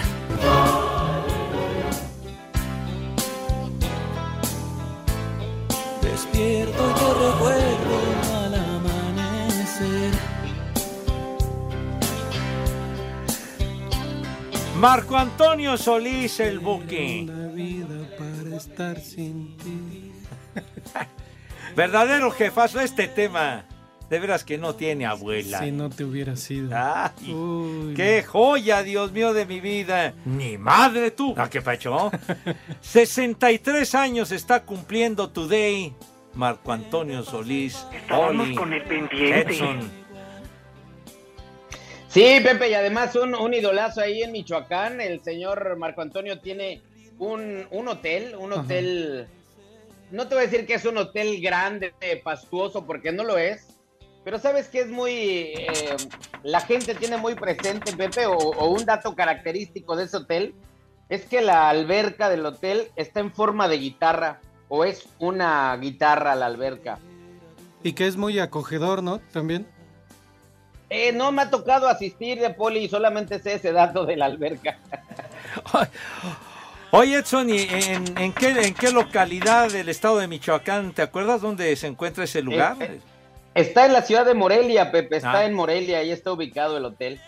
[14.81, 17.27] Marco Antonio Solís, el booking.
[17.27, 20.11] La vida para estar sin ti.
[21.75, 23.65] Verdadero jefazo, este tema.
[24.09, 25.59] De veras que no tiene abuela.
[25.59, 26.71] Si no te hubiera sido.
[26.75, 27.93] Ay, Uy.
[27.93, 30.15] ¡Qué joya, Dios mío, de mi vida!
[30.25, 31.35] ¡Ni madre tú!
[31.37, 32.09] ¿A qué pacho?
[32.81, 35.93] 63 años está cumpliendo today
[36.33, 37.85] Marco Antonio Solís.
[37.93, 39.41] Estábamos Oli, con el pendiente.
[39.41, 40.00] Edson.
[42.11, 44.99] Sí, Pepe, y además un, un idolazo ahí en Michoacán.
[44.99, 46.81] El señor Marco Antonio tiene
[47.19, 48.61] un, un hotel, un Ajá.
[48.63, 49.27] hotel.
[50.11, 53.65] No te voy a decir que es un hotel grande, pastuoso, porque no lo es.
[54.25, 55.13] Pero sabes que es muy.
[55.13, 55.95] eh,
[56.43, 60.53] la gente tiene muy presente, Pepe, o, o un dato característico de ese hotel
[61.07, 66.35] es que la alberca del hotel está en forma de guitarra, o es una guitarra
[66.35, 66.99] la alberca.
[67.83, 69.19] Y que es muy acogedor, ¿no?
[69.31, 69.65] También.
[70.93, 74.77] Eh, no me ha tocado asistir de poli, solamente sé ese dato de la alberca.
[76.91, 81.39] Oye, Edson, ¿y en, en qué, en qué localidad del estado de Michoacán, te acuerdas
[81.39, 82.75] dónde se encuentra ese lugar?
[82.81, 82.99] Eh, eh,
[83.55, 85.45] está en la ciudad de Morelia, Pepe, está Ah.
[85.45, 87.21] en Morelia, ahí está ubicado el hotel.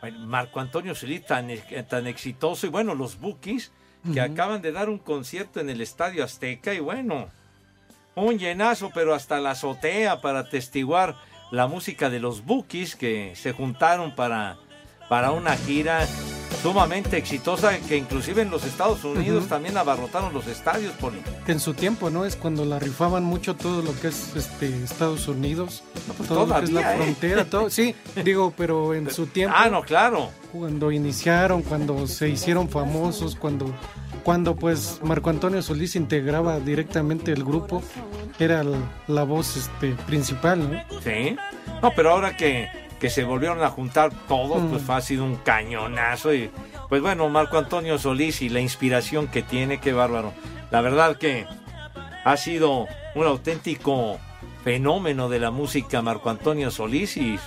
[0.00, 1.48] Bueno, Marco Antonio Solís tan,
[1.88, 3.70] tan exitoso y bueno, los Bookies
[4.12, 7.28] que acaban de dar un concierto en el Estadio Azteca y bueno,
[8.16, 11.16] un llenazo pero hasta la azotea para atestiguar
[11.50, 14.58] la música de los Bookies que se juntaron para,
[15.08, 16.06] para una gira
[16.62, 21.12] sumamente exitosa que inclusive en los Estados Unidos también abarrotaron los estadios por
[21.46, 22.24] Que en su tiempo, ¿no?
[22.24, 25.82] Es cuando la rifaban mucho todo lo que es este Estados Unidos,
[26.16, 26.96] pues todo lo que es la ¿eh?
[26.96, 27.70] frontera, todo.
[27.70, 29.54] Sí, digo, pero en su tiempo.
[29.56, 30.30] Ah, no, claro.
[30.52, 33.72] Cuando iniciaron, cuando se hicieron famosos, cuando
[34.28, 37.82] cuando pues Marco Antonio Solís integraba directamente el grupo,
[38.38, 38.62] era
[39.06, 41.00] la, voz este principal, ¿no?
[41.02, 41.34] Sí.
[41.80, 42.68] No, pero ahora que,
[43.00, 44.68] que se volvieron a juntar todos, Mm.
[44.68, 46.34] pues ha sido un cañonazo.
[46.34, 46.50] Y
[46.90, 50.34] pues bueno, Marco Antonio Solís y la inspiración que tiene, qué bárbaro.
[50.70, 51.46] La verdad que
[52.22, 54.18] ha sido un auténtico
[54.62, 57.38] fenómeno de la música Marco Antonio Solís y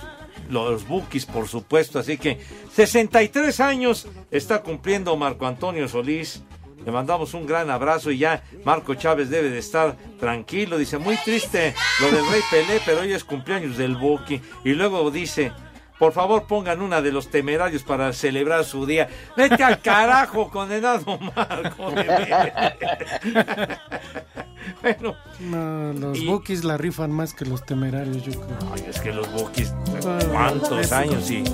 [0.50, 2.00] los Bookies, por supuesto.
[2.00, 2.40] Así que
[2.74, 6.42] 63 años está cumpliendo Marco Antonio Solís.
[6.84, 10.76] Le mandamos un gran abrazo y ya Marco Chávez debe de estar tranquilo.
[10.78, 14.40] Dice, muy triste lo del Rey Pelé, pero hoy es cumpleaños del Buki.
[14.64, 15.52] Y luego dice,
[15.98, 19.08] por favor pongan una de los temerarios para celebrar su día.
[19.36, 21.92] Vete al carajo, condenado Marco.
[24.82, 28.58] bueno, No, los Y- Bookies la rifan más que los temerarios, yo creo.
[28.74, 29.28] ay, es que los
[30.04, 31.30] Ah, ¿cuántos años?
[31.30, 31.44] Y...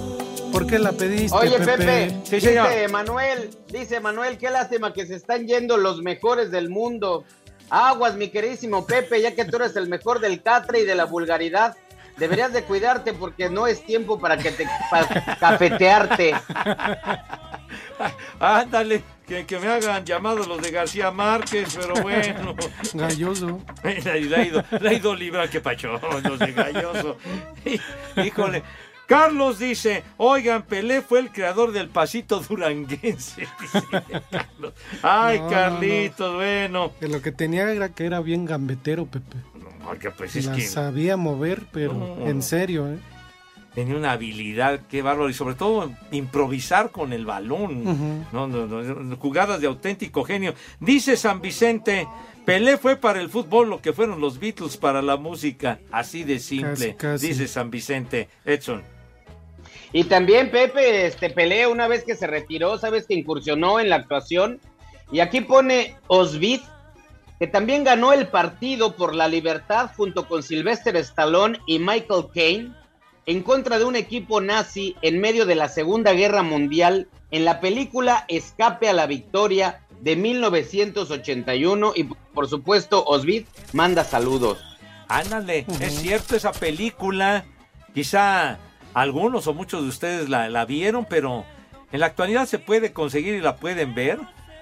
[0.52, 1.76] ¿Por qué la pediste, Oye, Pepe?
[1.76, 2.68] Pepe, Sí, señor.
[2.68, 7.24] dice Manuel, dice Manuel, qué lástima que se están yendo los mejores del mundo.
[7.70, 11.04] Aguas, mi queridísimo Pepe, ya que tú eres el mejor del catre y de la
[11.04, 11.76] vulgaridad,
[12.16, 16.34] deberías de cuidarte porque no es tiempo para que te para cafetearte.
[18.40, 22.54] Ándale, que, que me hagan llamado los de García Márquez, pero bueno.
[22.94, 23.60] Galloso.
[23.82, 27.16] Le, ha ido, le ha ido libra que pacho, los de Galloso.
[28.16, 28.62] Híjole.
[29.08, 33.48] Carlos dice, oigan, Pelé fue el creador del pasito duranguense.
[33.60, 33.82] dice
[34.30, 34.74] Carlos.
[35.02, 36.92] Ay, No, no, Carlitos, bueno.
[37.00, 39.38] Que lo que tenía era que era bien gambetero, Pepe.
[39.82, 42.98] Porque pues es la que sabía mover, pero en serio, ¿eh?
[43.74, 45.30] tenía una habilidad, qué bárbaro.
[45.30, 48.26] Y sobre todo improvisar con el balón.
[48.30, 50.52] No, no, jugadas de auténtico genio.
[50.80, 52.06] Dice San Vicente,
[52.44, 55.78] Pelé fue para el fútbol lo que fueron los Beatles para la música.
[55.90, 57.28] Así de simple, Casi, casi.
[57.28, 58.28] dice San Vicente.
[58.44, 58.82] Edson.
[59.92, 63.96] Y también Pepe este Pelé una vez que se retiró, sabes que incursionó en la
[63.96, 64.60] actuación
[65.10, 66.60] y aquí pone Osvid
[67.38, 72.72] que también ganó el partido por la libertad junto con Sylvester Stallone y Michael Caine
[73.26, 77.60] en contra de un equipo nazi en medio de la Segunda Guerra Mundial en la
[77.60, 84.58] película Escape a la Victoria de 1981 y por supuesto Osvid manda saludos.
[85.08, 87.44] Ándale, es cierto esa película.
[87.94, 88.58] Quizá
[88.94, 91.44] algunos o muchos de ustedes la, la vieron, pero
[91.92, 94.18] en la actualidad se puede conseguir y la pueden ver.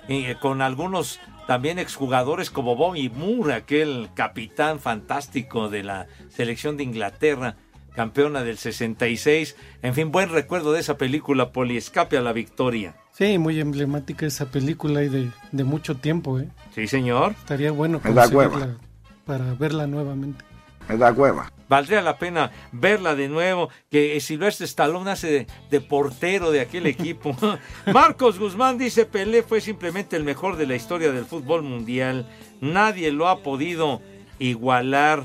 [0.09, 6.77] y, eh, con algunos también exjugadores como Bobby Moore, aquel capitán fantástico de la selección
[6.77, 7.57] de Inglaterra,
[7.95, 9.57] campeona del 66.
[9.83, 12.97] En fin, buen recuerdo de esa película, Poli, Escape a la Victoria.
[13.13, 16.49] Sí, muy emblemática esa película y de, de mucho tiempo, ¿eh?
[16.75, 17.33] Sí, señor.
[17.39, 18.77] Estaría bueno Me da conseguirla hueva.
[19.25, 20.45] para verla nuevamente.
[20.89, 21.51] Me da hueva.
[21.69, 26.87] Valdría la pena verla de nuevo, que Silvestre Stallone hace de, de portero de aquel
[26.87, 27.37] equipo.
[27.93, 32.29] Marcos Guzmán dice, Pelé fue simplemente el mejor de la historia del fútbol mundial.
[32.61, 34.01] Nadie lo ha podido
[34.39, 35.25] igualar.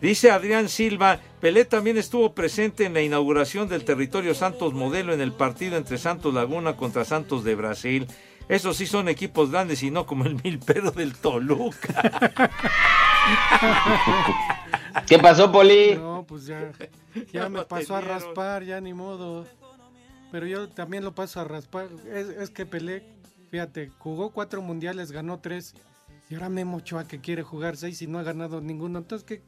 [0.00, 5.20] Dice Adrián Silva, Pelé también estuvo presente en la inauguración del territorio Santos Modelo en
[5.20, 8.06] el partido entre Santos Laguna contra Santos de Brasil.
[8.48, 12.48] Esos sí son equipos grandes y no como el Milpero del Toluca.
[15.06, 15.96] ¿Qué pasó, Poli?
[15.96, 16.72] No, pues ya,
[17.32, 19.46] ya me pasó a raspar, ya ni modo.
[20.30, 21.88] Pero yo también lo paso a raspar.
[22.12, 23.04] Es, es que Pelé,
[23.50, 25.74] fíjate, jugó cuatro mundiales, ganó tres.
[26.28, 28.98] Y ahora Memo Ochoa que quiere jugar seis y no ha ganado ninguno.
[28.98, 29.42] Entonces, ¿qué,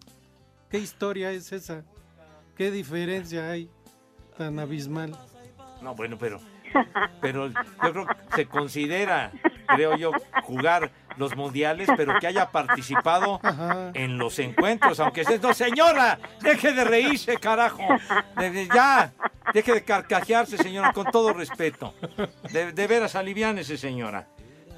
[0.69, 1.85] qué historia es esa?
[2.57, 3.71] ¿Qué diferencia hay
[4.37, 5.17] tan abismal?
[5.81, 6.41] No, bueno, pero,
[7.21, 7.55] pero yo
[7.93, 9.33] creo que se considera,
[9.67, 10.13] creo yo,
[10.45, 13.41] jugar los mundiales, pero que haya participado
[13.95, 17.83] en los encuentros, aunque esté, no señora, deje de reírse, carajo,
[18.37, 19.13] De- de- ya,
[19.55, 21.95] deje de carcajearse, señora, con todo respeto,
[22.53, 24.29] de, de veras aliviánese, señora.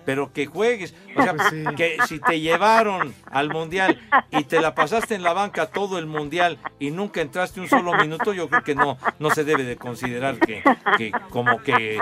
[0.07, 1.65] Pero que juegues, o sea, Pues sí.
[1.79, 3.99] que si te llevaron al mundial
[4.31, 7.95] y te la pasaste en la banca todo el mundial y nunca entraste un solo
[7.95, 10.63] minuto, yo creo que no, no se debe de considerar que,
[10.99, 11.99] que como que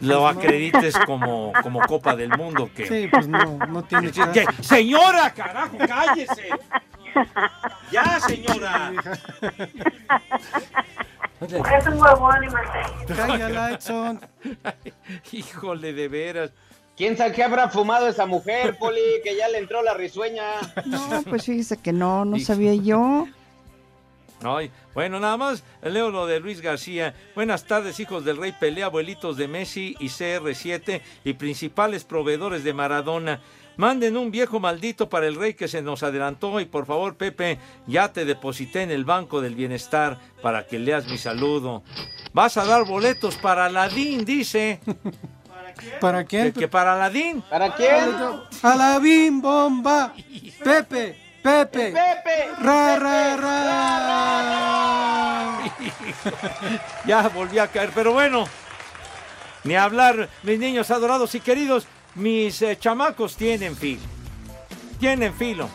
[0.00, 2.70] lo acredites como, como Copa del Mundo.
[2.74, 2.86] Que...
[2.86, 6.48] Sí, pues no, no tiene Que- que- Señora, carajo, cállese.
[7.90, 8.92] Ya, señora.
[11.40, 14.20] Es un huevón y Cállala, Edson.
[15.32, 16.50] Híjole, de veras.
[16.96, 19.00] ¿Quién sabe qué habrá fumado esa mujer, Poli?
[19.22, 20.44] Que ya le entró la risueña.
[20.86, 23.26] No, pues fíjese que no, no sabía yo.
[24.42, 27.14] Ay, bueno, nada más leo lo de Luis García.
[27.34, 32.74] Buenas tardes, hijos del rey Pelé, abuelitos de Messi y CR7 y principales proveedores de
[32.74, 33.40] Maradona.
[33.76, 37.58] Manden un viejo maldito para el rey que se nos adelantó y por favor, Pepe,
[37.86, 41.82] ya te deposité en el Banco del Bienestar para que leas mi saludo.
[42.32, 44.80] Vas a dar boletos para Aladín, dice.
[46.00, 46.52] ¿Para quién?
[46.52, 47.42] Que, que para Aladín.
[47.42, 48.16] ¿Para quién?
[48.62, 50.14] Alabim bomba.
[50.64, 51.92] Pepe, Pepe.
[51.92, 52.48] Pepe.
[52.60, 54.56] Ra, ra, ra.
[57.06, 58.48] ya volví a caer, pero bueno,
[59.62, 61.86] ni hablar, mis niños adorados y queridos,
[62.16, 64.02] mis eh, chamacos tienen filo.
[64.98, 65.68] Tienen filo.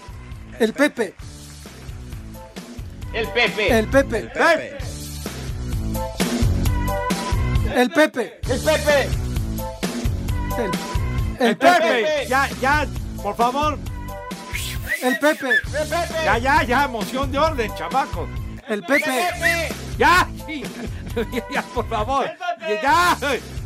[0.59, 1.13] El Pepe.
[3.13, 3.78] El Pepe.
[3.78, 4.17] El Pepe.
[4.17, 4.78] El Pepe.
[7.74, 8.39] El Pepe.
[8.49, 9.09] El Pepe.
[11.39, 12.28] El, El Pepe.
[12.28, 12.86] Ya, ya,
[13.24, 13.90] por favor.
[15.02, 15.49] El Pepe.
[16.24, 18.30] Ya, ya, ya, moción de orden, chamacos.
[18.68, 19.28] El Pepe.
[19.97, 20.64] Ya, sí.
[21.32, 22.26] ya, ya, por favor.
[22.82, 23.18] Ya,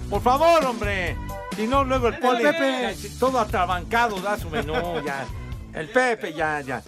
[0.10, 1.18] por favor, hombre.
[1.56, 2.44] Si no, luego el poli.
[2.44, 2.96] Pepe.
[2.96, 4.74] ya, todo atrabancado da su menú,
[5.06, 5.26] ya.
[5.74, 6.82] El Pepe, ya, ya.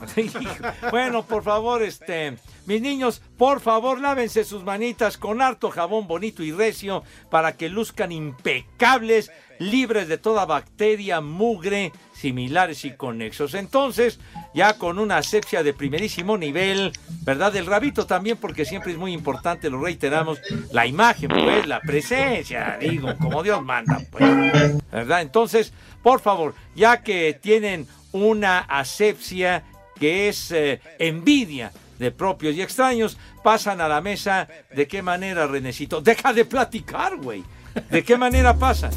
[0.90, 6.42] bueno, por favor, este, mis niños, por favor, lávense sus manitas con harto jabón bonito
[6.42, 13.54] y recio para que luzcan impecables, libres de toda bacteria, mugre, similares y conexos.
[13.54, 14.20] Entonces,
[14.54, 16.92] ya con una asepsia de primerísimo nivel,
[17.22, 17.54] ¿verdad?
[17.56, 20.38] El rabito también, porque siempre es muy importante, lo reiteramos,
[20.72, 25.22] la imagen, pues, la presencia, digo, como Dios manda, pues, ¿verdad?
[25.22, 29.64] Entonces, por favor, ya que tienen una asepsia
[29.98, 34.48] que es eh, envidia de propios y extraños, pasan a la mesa.
[34.74, 36.00] ¿De qué manera, Renecito?
[36.00, 37.44] Deja de platicar, güey.
[37.90, 38.90] ¿De qué manera pasan?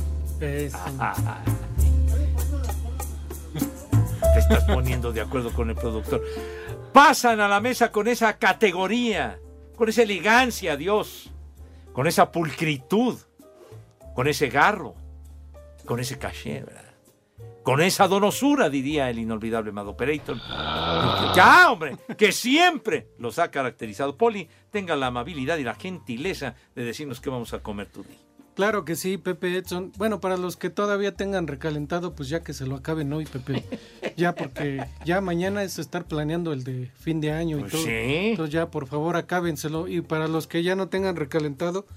[0.98, 1.44] Ah,
[4.34, 6.24] Te estás poniendo de acuerdo con el productor.
[6.94, 9.38] Pasan a la mesa con esa categoría,
[9.76, 11.30] con esa elegancia, Dios,
[11.92, 13.20] con esa pulcritud,
[14.16, 14.96] con ese garro,
[15.86, 16.93] con ese caché, ¿verdad?
[17.64, 20.38] Con esa donosura, diría el inolvidable Mad Operator.
[21.36, 24.18] Ya, hombre, que siempre los ha caracterizado.
[24.18, 28.04] Poli, tenga la amabilidad y la gentileza de decirnos qué vamos a comer tú.
[28.04, 28.16] Di.
[28.56, 29.92] Claro que sí, Pepe Edson.
[29.98, 33.64] Bueno, para los que todavía tengan recalentado, pues ya que se lo acaben hoy, Pepe.
[34.16, 37.82] Ya porque ya mañana es estar planeando el de fin de año y Pues todo.
[37.84, 37.90] sí.
[37.90, 39.88] Entonces ya, por favor, acábenselo.
[39.88, 41.88] Y para los que ya no tengan recalentado,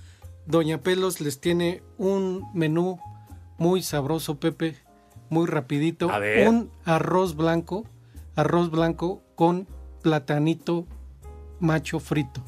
[0.47, 2.99] Doña Pelos les tiene un menú
[3.59, 4.77] muy sabroso, Pepe,
[5.31, 6.11] muy rapidito.
[6.11, 6.49] A ver.
[6.49, 7.85] Un arroz blanco,
[8.35, 9.67] arroz blanco con
[10.03, 10.87] platanito
[11.61, 12.43] macho frito.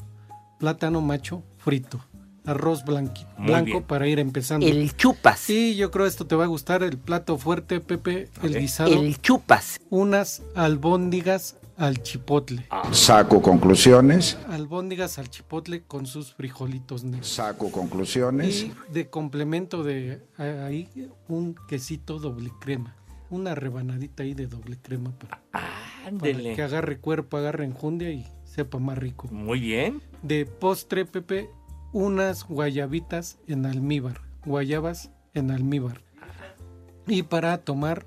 [0.59, 1.99] Plátano macho frito.
[2.45, 3.83] Arroz blanqui- blanco bien.
[3.83, 4.65] para ir empezando.
[4.65, 5.39] El chupas.
[5.39, 6.81] Sí, yo creo esto te va a gustar.
[6.83, 8.61] El plato fuerte, Pepe, el ver.
[8.61, 8.91] guisado.
[8.91, 9.79] El chupas.
[9.89, 12.67] Unas albóndigas al chipotle.
[12.91, 14.37] Saco conclusiones.
[14.49, 17.29] Albóndigas al chipotle con sus frijolitos negros.
[17.29, 18.63] Saco conclusiones.
[18.63, 20.89] Y de complemento de ahí
[21.29, 22.95] un quesito doble crema.
[23.29, 28.79] Una rebanadita ahí de doble crema para, para que agarre cuerpo, agarre enjundia y sepa
[28.79, 29.29] más rico.
[29.31, 30.01] Muy bien.
[30.21, 31.49] De postre, Pepe,
[31.93, 34.21] unas guayabitas en almíbar.
[34.45, 36.01] Guayabas en almíbar.
[37.07, 38.05] Y para tomar,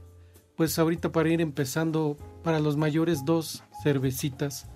[0.56, 4.66] pues ahorita para ir empezando, para los mayores dos cervecitas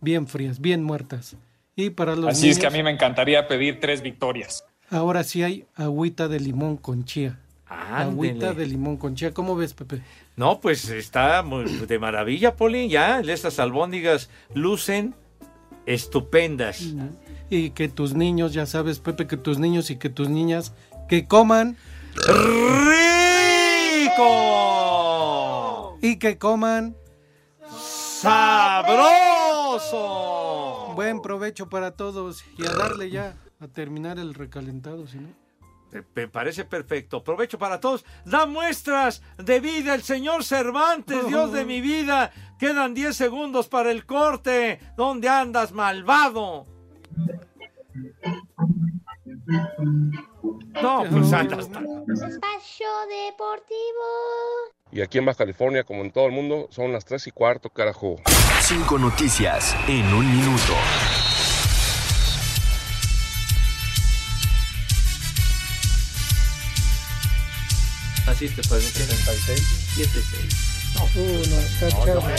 [0.00, 1.36] bien frías, bien muertas.
[1.76, 4.64] Y para los Así es que a mí me encantaría pedir tres victorias.
[4.90, 7.38] ahora sí hay agüita de limón con chía.
[7.66, 8.02] Ándele.
[8.02, 9.32] Agüita de limón con chía.
[9.32, 10.00] ¿Cómo ves, Pepe?
[10.36, 12.88] No, pues está muy de maravilla, Poli.
[12.88, 15.14] Ya, estas albóndigas lucen
[15.86, 16.94] estupendas.
[17.50, 20.72] Y que tus niños, ya sabes, Pepe, que tus niños y que tus niñas
[21.08, 21.76] que coman
[24.06, 24.77] rico
[26.02, 26.96] y que coman
[29.68, 30.92] sabroso.
[30.94, 35.28] Buen provecho para todos y a darle ya a terminar el recalentado, si no.
[36.14, 37.24] Me- parece perfecto.
[37.24, 38.04] Provecho para todos.
[38.26, 42.30] Da muestras de vida el señor Cervantes, Dios de mi vida.
[42.58, 44.80] Quedan 10 segundos para el corte.
[44.96, 46.66] ¿Dónde andas, malvado?
[50.82, 51.66] No, pues andas.
[51.68, 54.08] Espacio Deportivo.
[54.90, 57.68] Y aquí en Baja California, como en todo el mundo, son las 3 y cuarto,
[57.70, 58.16] carajo.
[58.62, 60.72] Cinco noticias en un minuto.
[68.26, 69.04] Así te parece.
[69.06, 69.62] 76.
[69.96, 70.64] 7-6.
[70.94, 72.22] No, no, está No, chavo.
[72.26, 72.34] me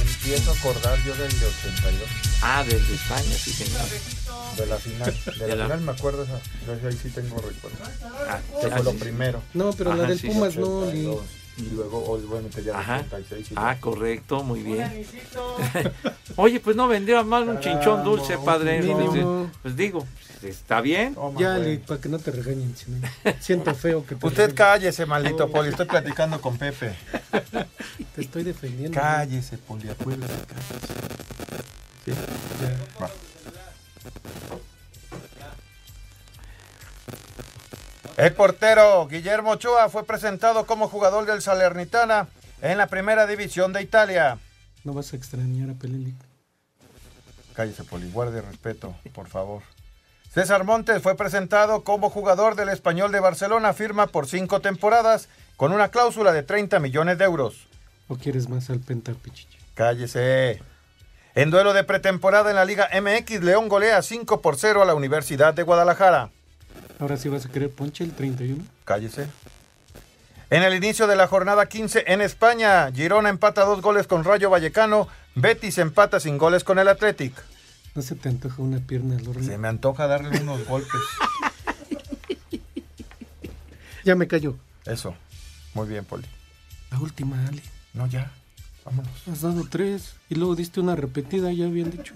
[0.00, 2.08] empiezo a acordar yo del de 82.
[2.42, 3.82] Ah, del de España, sí, señor.
[4.56, 5.14] De la final.
[5.24, 6.40] De, De la, la- final me acuerdo esa.
[6.66, 7.78] Yo ahí sí tengo recuerdo.
[8.28, 8.96] Ah, que ah, fue lo sí.
[8.98, 9.42] primero.
[9.54, 10.28] No, pero la del sí.
[10.28, 11.06] Pumas no, Li.
[11.06, 11.22] 82,
[11.56, 12.96] Y luego, obviamente, ya Ajá.
[12.96, 13.50] el 86.
[13.52, 15.06] y Ah, correcto, muy bien.
[16.36, 18.80] Oye, pues no vendría mal un chinchón dulce, padre.
[18.82, 19.50] Mínimo.
[19.62, 20.04] Pues digo,
[20.42, 21.16] está bien.
[21.38, 22.74] Ya, Li, para que no te regañen.
[22.76, 23.06] si no.
[23.40, 24.56] Siento feo que te Usted regañen.
[24.56, 25.68] cállese, maldito Poli.
[25.70, 26.96] Estoy platicando con Pepe.
[28.16, 28.98] Te estoy defendiendo.
[29.00, 29.86] Cállese, Poli.
[29.86, 30.26] Cállese.
[32.04, 32.12] ¿Sí?
[33.00, 33.10] Va.
[38.16, 42.28] El portero Guillermo Ochoa fue presentado como jugador del Salernitana
[42.62, 44.38] en la primera división de Italia.
[44.84, 46.12] No vas a extrañar a Pelé.
[47.54, 49.62] Cállese, Poli, guarde respeto, por favor.
[50.32, 55.72] César Montes fue presentado como jugador del Español de Barcelona, firma por cinco temporadas con
[55.72, 57.66] una cláusula de 30 millones de euros.
[58.06, 59.58] ¿O quieres más al Pentapichichi?
[59.74, 60.62] Cállese.
[61.34, 64.94] En duelo de pretemporada en la Liga MX, León golea 5 por 0 a la
[64.94, 66.30] Universidad de Guadalajara.
[66.98, 68.62] Ahora sí vas a querer ponche el 31.
[68.84, 69.26] Cállese.
[70.50, 74.50] En el inicio de la jornada 15 en España, Girona empata dos goles con Rayo
[74.50, 77.34] Vallecano, Betis empata sin goles con el Athletic.
[77.94, 79.42] ¿No se te antoja una pierna horno?
[79.42, 81.00] Se me antoja darle unos golpes.
[84.04, 84.54] Ya me cayó.
[84.84, 85.14] Eso.
[85.72, 86.26] Muy bien, Poli.
[86.90, 87.62] La última, Ali.
[87.94, 88.30] No, ya.
[88.84, 89.10] Vámonos.
[89.32, 92.12] Has dado tres y luego diste una repetida, ya habían dicho.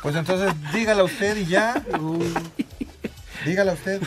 [0.00, 1.84] Pues entonces dígala usted y ya.
[3.44, 4.00] Dígala usted.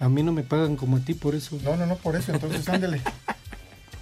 [0.00, 1.58] A mí no me pagan como a ti por eso.
[1.62, 2.32] No, no, no, por eso.
[2.32, 3.00] Entonces ándele.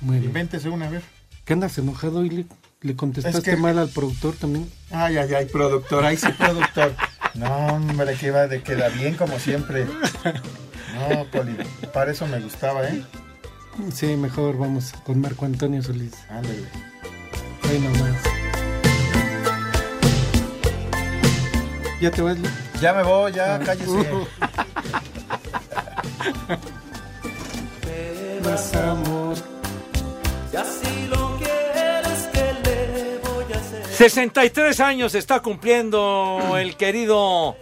[0.00, 0.24] Bien.
[0.24, 1.02] Invéntese una vez.
[1.44, 2.46] ¿Qué andas enojado y le,
[2.82, 4.68] le contestaste Es que- mal al productor también?
[4.90, 6.04] Ay, ay, ay, productor.
[6.04, 6.94] Ay, sí, productor.
[7.34, 9.86] No, hombre, que va de queda bien como siempre.
[10.94, 11.56] No, Poli.
[11.92, 13.02] Para eso me gustaba, ¿eh?
[13.92, 16.12] Sí, mejor vamos con Marco Antonio Solís.
[16.30, 16.64] Ándale.
[17.68, 18.16] Ahí nomás.
[22.00, 22.48] ¿Ya te vas, Li?
[22.80, 24.10] Ya me voy, ya, cállese.
[28.44, 29.36] Más amor.
[30.50, 33.86] Si así lo quieres, ¿qué le voy a hacer?
[33.86, 37.56] 63 años está cumpliendo el querido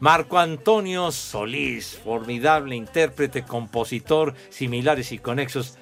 [0.00, 5.78] Marco Antonio Solís, formidable intérprete, compositor, similares y conexos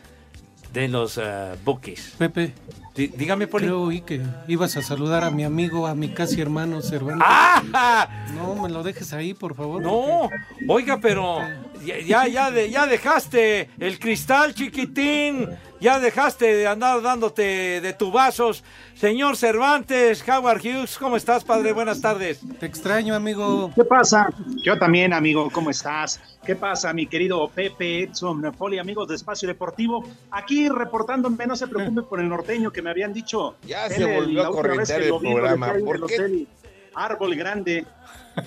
[0.72, 2.14] de los eh, Bookies.
[2.18, 2.52] Pepe.
[2.94, 3.64] Dí- dígame, Poli.
[3.66, 7.26] Creo oí que ibas a saludar a mi amigo, a mi casi hermano Cervantes.
[7.26, 8.08] ¡Ah!
[8.34, 9.80] No, me lo dejes ahí, por favor.
[9.82, 10.28] No,
[10.68, 11.38] oiga, pero
[11.84, 15.48] ya, ya, ya, de- ya dejaste el cristal, chiquitín.
[15.80, 18.62] Ya dejaste de andar dándote de tubazos.
[19.02, 21.72] Señor Cervantes, Howard Hughes, ¿cómo estás, padre?
[21.72, 22.38] Buenas tardes.
[22.60, 23.72] Te extraño, amigo.
[23.74, 24.28] ¿Qué pasa?
[24.62, 26.20] Yo también, amigo, ¿cómo estás?
[26.46, 30.08] ¿Qué pasa, mi querido Pepe Edson Poli, amigos de Espacio Deportivo?
[30.30, 33.56] Aquí reportándome, no se preocupe por el norteño que me habían dicho.
[33.66, 35.72] Ya se volvió la a el vi, programa.
[35.72, 36.14] en ¿Por el qué?
[36.14, 36.48] hotel
[36.94, 37.84] Árbol Grande.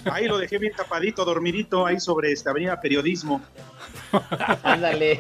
[0.10, 3.42] Ahí lo dejé bien tapadito, dormidito, ahí sobre esta avenida Periodismo.
[4.64, 5.20] Ándale.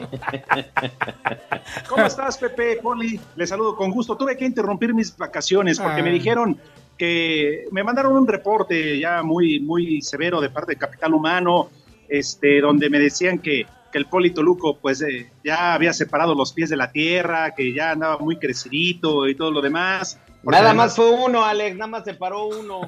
[1.89, 3.19] ¿Cómo estás, Pepe Poli?
[3.35, 4.15] Le saludo con gusto.
[4.17, 6.03] Tuve que interrumpir mis vacaciones porque Ah.
[6.03, 6.57] me dijeron
[6.97, 11.69] que me mandaron un reporte ya muy, muy severo de parte de Capital Humano,
[12.07, 16.53] este, donde me decían que, que el Poli Toluco pues eh, ya había separado los
[16.53, 20.19] pies de la tierra, que ya andaba muy crecidito y todo lo demás.
[20.43, 22.81] Nada además- más fue uno, Alex, nada más se paró uno.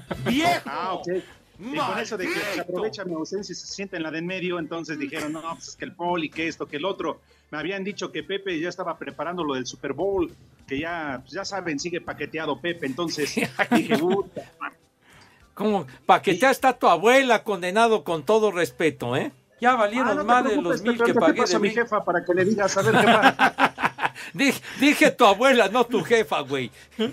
[0.65, 1.07] Ah, ok.
[1.59, 4.19] Y con eso de que se aprovecha mi ausencia y se sienta en la de
[4.19, 7.19] en medio, entonces dijeron, no, pues es que el Poli, que esto, que el otro.
[7.49, 10.31] Me habían dicho que Pepe ya estaba preparando lo del Super Bowl,
[10.67, 12.85] que ya, pues ya saben, sigue paqueteado Pepe.
[12.85, 13.33] Entonces
[13.71, 14.43] dije, puta,
[15.57, 15.87] ¿Cómo?
[16.05, 19.31] Paquetea está tu abuela, condenado con todo respeto, ¿eh?
[19.59, 22.31] Ya valieron Ah, no más de los mil que pagué de mi jefa para que
[22.35, 23.73] le digas a ver qué pasa.
[24.79, 26.71] Dije, tu abuela, no tu jefa, güey.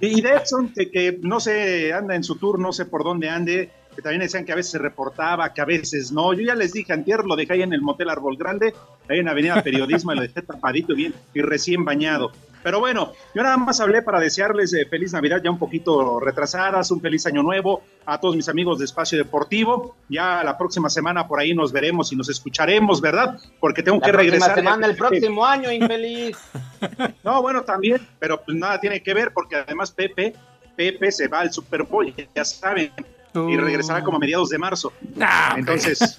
[0.00, 3.70] Y Edson, que, que no sé, anda en su tour, no sé por dónde ande,
[3.94, 6.32] que también decían que a veces se reportaba, que a veces no.
[6.32, 8.74] Yo ya les dije, antier lo dejé ahí en el Motel Árbol Grande,
[9.08, 12.32] ahí en Avenida Periodismo, y lo dejé tapadito bien y recién bañado.
[12.62, 16.90] Pero bueno, yo nada más hablé para desearles eh, feliz Navidad ya un poquito retrasadas,
[16.92, 19.96] un feliz año nuevo a todos mis amigos de Espacio Deportivo.
[20.08, 23.36] Ya la próxima semana por ahí nos veremos y nos escucharemos, ¿verdad?
[23.58, 24.54] Porque tengo La que regresar.
[24.54, 26.36] semana, el próximo año, infeliz.
[27.22, 30.34] No, bueno, también, pero pues nada tiene que ver porque además Pepe,
[30.76, 32.90] Pepe se va al Super Bowl, ya saben,
[33.34, 34.92] y regresará como a mediados de marzo.
[35.56, 36.18] Entonces,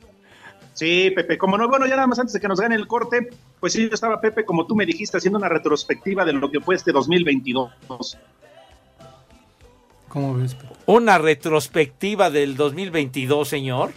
[0.74, 3.30] sí, Pepe, como no, bueno, ya nada más antes de que nos gane el corte,
[3.58, 6.60] pues sí, yo estaba, Pepe, como tú me dijiste, haciendo una retrospectiva de lo que
[6.60, 8.18] fue este 2022.
[10.08, 10.54] ¿Cómo ves?
[10.54, 10.74] Pepe?
[10.86, 13.92] Una retrospectiva del 2022, señor.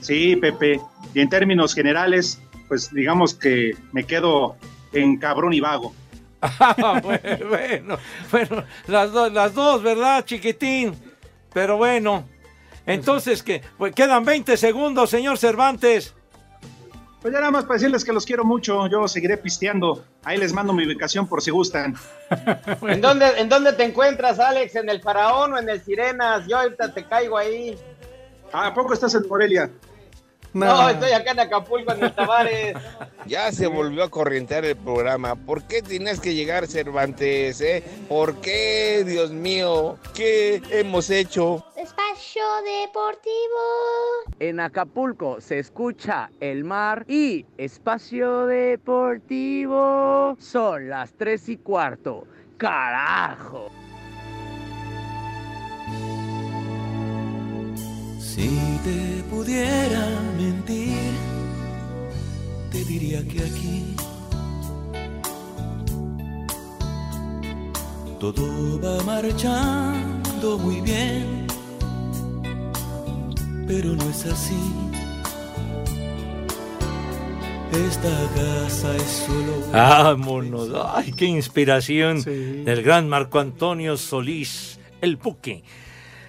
[0.00, 0.80] Sí, Pepe.
[1.12, 4.56] Y en términos generales, pues digamos que me quedo
[4.92, 5.92] en cabrón y vago.
[6.42, 7.98] Ah, bueno,
[8.30, 10.94] bueno, las, dos, las dos, ¿verdad, chiquitín?
[11.52, 12.28] Pero bueno,
[12.86, 16.14] entonces que pues quedan 20 segundos, señor Cervantes.
[17.20, 20.04] Pues ya nada más para decirles que los quiero mucho, yo seguiré pisteando.
[20.24, 21.94] Ahí les mando mi ubicación por si gustan.
[22.88, 24.74] ¿En, dónde, ¿En dónde te encuentras, Alex?
[24.76, 26.46] ¿En el Faraón o en el Sirenas?
[26.48, 27.76] Yo ahorita te caigo ahí.
[28.52, 29.70] ¿A poco estás en Morelia?
[30.52, 32.76] No, estoy acá en Acapulco, en el Tavares.
[33.26, 35.36] Ya se volvió a corrientear el programa.
[35.36, 37.60] ¿Por qué tienes que llegar, Cervantes?
[37.60, 37.84] Eh?
[38.08, 39.98] ¿Por qué, Dios mío?
[40.14, 41.64] ¿Qué hemos hecho?
[41.76, 43.30] Espacio Deportivo.
[44.40, 50.36] En Acapulco se escucha el mar y Espacio Deportivo.
[50.40, 52.26] Son las tres y cuarto.
[52.56, 53.70] ¡Carajo!
[58.18, 61.12] Si te pudiera mentir,
[62.70, 63.96] te diría que aquí
[68.18, 71.46] todo va marchando muy bien,
[73.66, 74.60] pero no es así.
[77.88, 79.72] Esta casa es solo.
[79.72, 80.68] Vámonos.
[80.94, 85.62] Ay, qué inspiración del gran Marco Antonio Solís, el Puque.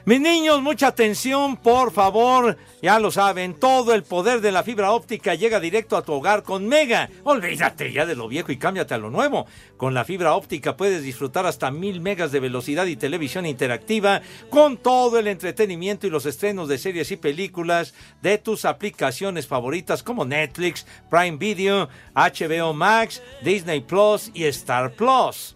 [0.03, 2.57] Mis niños, mucha atención, por favor.
[2.81, 6.41] Ya lo saben, todo el poder de la fibra óptica llega directo a tu hogar
[6.41, 7.07] con Mega.
[7.23, 9.45] Olvídate ya de lo viejo y cámbiate a lo nuevo.
[9.77, 14.77] Con la fibra óptica puedes disfrutar hasta mil megas de velocidad y televisión interactiva con
[14.77, 17.93] todo el entretenimiento y los estrenos de series y películas
[18.23, 25.55] de tus aplicaciones favoritas como Netflix, Prime Video, HBO Max, Disney Plus y Star Plus.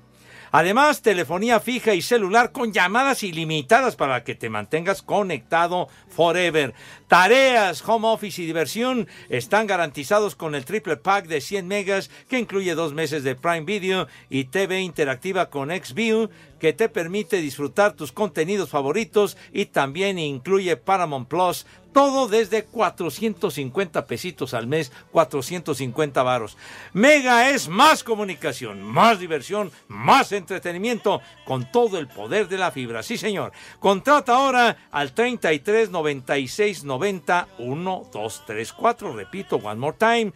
[0.57, 6.73] Además, telefonía fija y celular con llamadas ilimitadas para que te mantengas conectado forever.
[7.07, 12.39] Tareas, home office y diversión están garantizados con el triple pack de 100 megas que
[12.39, 16.29] incluye dos meses de Prime Video y TV interactiva con XView
[16.59, 24.05] que te permite disfrutar tus contenidos favoritos y también incluye Paramount Plus todo desde 450
[24.05, 26.57] pesitos al mes, 450 varos.
[26.91, 33.01] Mega es más comunicación, más diversión, más entretenimiento con todo el poder de la fibra.
[33.01, 33.53] Sí, señor.
[33.79, 39.13] Contrata ahora al 33 96 90 1 2 3 4.
[39.13, 40.33] Repito, one more time.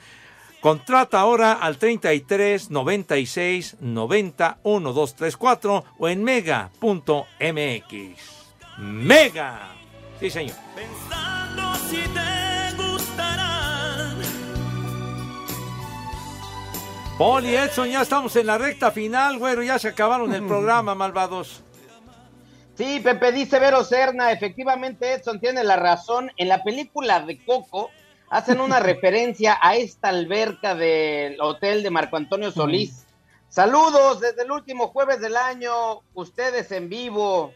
[0.61, 7.23] Contrata ahora al 33 96 90 1 2 3 4 o en mega.mx.
[8.77, 9.69] Mega.
[10.19, 10.55] Sí, señor.
[10.75, 14.17] Pensando si te gustarán.
[17.17, 19.63] Poli Edson, ya estamos en la recta final, güero.
[19.63, 21.63] Ya se acabaron el programa, malvados.
[22.79, 26.31] Sí, Pepe dice Vero Serna, efectivamente Edson tiene la razón.
[26.37, 27.91] En la película de Coco
[28.29, 33.05] hacen una referencia a esta alberca del hotel de Marco Antonio Solís.
[33.49, 35.73] Saludos desde el último jueves del año,
[36.13, 37.51] ustedes en vivo.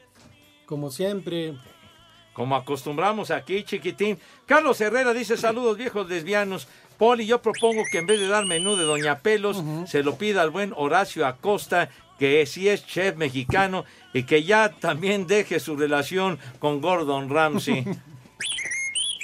[0.65, 1.53] Como siempre.
[2.33, 4.19] Como acostumbramos aquí, chiquitín.
[4.45, 6.67] Carlos Herrera dice saludos viejos lesbianos.
[6.97, 10.41] Poli, yo propongo que en vez de dar menú de Doña Pelos, se lo pida
[10.41, 11.89] al buen Horacio Acosta,
[12.23, 17.85] que sí es chef mexicano y que ya también deje su relación con Gordon Ramsay.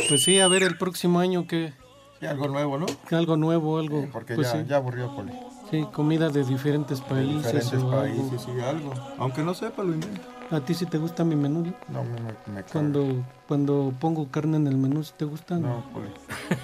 [0.08, 1.74] Pues sí, a ver el próximo año que...
[2.22, 2.86] algo nuevo, ¿no?
[3.08, 4.08] Que algo nuevo, algo...
[4.14, 4.66] Porque pues ya, sí.
[4.66, 5.34] ya aburrió Poli.
[5.70, 7.44] Sí, comida de diferentes países.
[7.44, 8.30] Diferentes o algo.
[8.30, 8.94] países y algo.
[9.18, 10.22] Aunque no sepa, lo invento.
[10.52, 11.66] ¿A ti sí te gusta mi menú?
[11.90, 12.02] no?
[12.02, 12.64] No, me, me.
[12.64, 15.58] Cuando, cuando pongo carne en el menú, ¿sí te gusta?
[15.58, 16.10] No, Poli.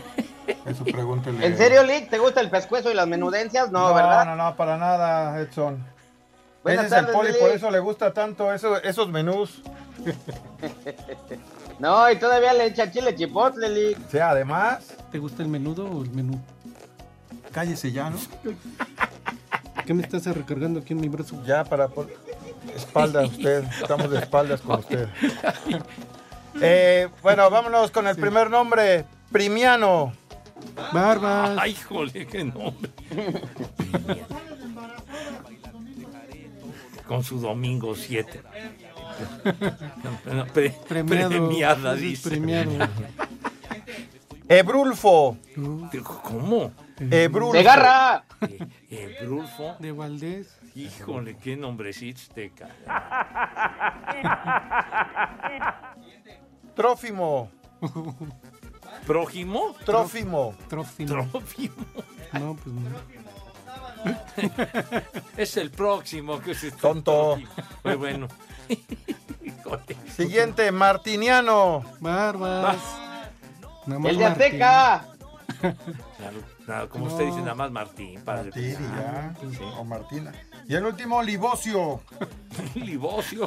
[0.65, 1.45] Eso pregúntele.
[1.45, 2.09] ¿En serio, Lick?
[2.09, 3.69] ¿Te gusta el pescuezo y las menudencias?
[3.69, 4.25] No, ¿verdad?
[4.25, 5.94] No, no, para nada, Edson.
[6.65, 7.39] Buenas Ese es el Poli, Lili.
[7.39, 9.61] por eso le gusta tanto eso- esos menús.
[11.77, 13.97] No, y todavía le echa chile chipotle, Lick.
[14.09, 14.93] Sí, además.
[15.11, 16.41] ¿Te gusta el menudo o el menú?
[17.51, 18.17] Cállese ya, ¿no?
[19.85, 21.35] ¿Qué me estás recargando aquí en mi brazo?
[21.45, 22.07] Ya para por
[22.73, 25.07] espalda usted, estamos de espaldas con usted.
[26.61, 30.13] Eh, bueno, vámonos con el primer nombre, Primiano.
[30.93, 31.57] Barbas.
[31.59, 32.89] Ay, jole, qué nombre.
[37.07, 38.41] Con su domingo 7.
[40.25, 41.29] No, pre- Premiado.
[41.29, 42.29] premiada, dice.
[42.29, 42.71] premiado.
[44.49, 45.37] Ebrulfo.
[46.23, 46.71] ¿Cómo?
[46.99, 47.53] Ebrulfo.
[47.53, 48.25] ¡Segarra!
[48.89, 49.75] Ebrulfo.
[49.79, 50.57] De Valdés.
[50.75, 52.71] Híjole, qué nombrecito te cae.
[56.75, 57.49] Trófimo.
[59.07, 59.75] ¿Prójimo?
[59.85, 60.55] Trófimo.
[60.67, 61.07] Trófimo.
[61.31, 61.75] Trófimo.
[62.33, 63.24] No, pues no.
[65.37, 67.37] Es el próximo que se Tonto.
[67.83, 68.27] Muy bueno.
[70.15, 71.83] Siguiente, Martiniano.
[71.99, 72.77] Barbas.
[73.85, 74.25] Nada más El de.
[74.25, 75.05] Azteca.
[76.89, 78.21] Como usted dice, nada más Martín.
[78.21, 79.35] Para Martín y ya.
[79.51, 79.59] Sí.
[79.77, 80.31] O Martina.
[80.67, 82.01] Y el último, Libocio.
[82.73, 83.45] Libocio.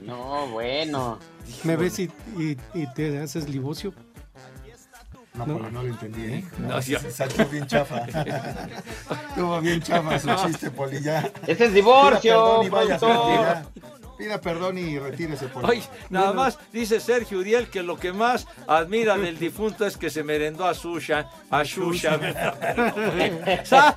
[0.00, 1.18] No, bueno.
[1.62, 3.94] ¿Me ves y, y- y te haces libocio?
[5.38, 5.58] No, No.
[5.58, 6.44] Poli, no lo entendí, ¿eh?
[6.58, 7.98] No, No, yo- salió bien chafa.
[9.28, 11.30] Estuvo bien chafa su chiste, Poli, ya.
[11.46, 13.34] Ese es divorcio, perdón y váyase, productor.
[13.34, 13.64] ya.
[14.18, 15.66] Pida perdón y retírese, Poli.
[15.68, 20.10] Oye, nada más dice Sergio Uriel que lo que más admira del difunto es que
[20.10, 22.18] se merendó a Susha, a Shusha.
[23.64, 23.94] Sa-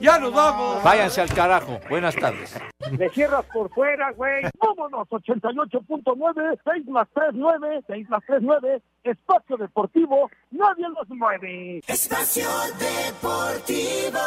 [0.00, 0.82] ya nos vamos.
[0.82, 1.78] Váyanse al carajo.
[1.88, 2.54] Buenas tardes.
[2.98, 4.42] Le cierras por fuera, güey.
[4.58, 8.82] Vámonos, 88.9, 6 más 3, 9, 6 más 3, 9.
[9.04, 11.80] Espacio Deportivo, nadie los mueve.
[11.86, 12.48] Espacio
[12.78, 14.18] Deportivo.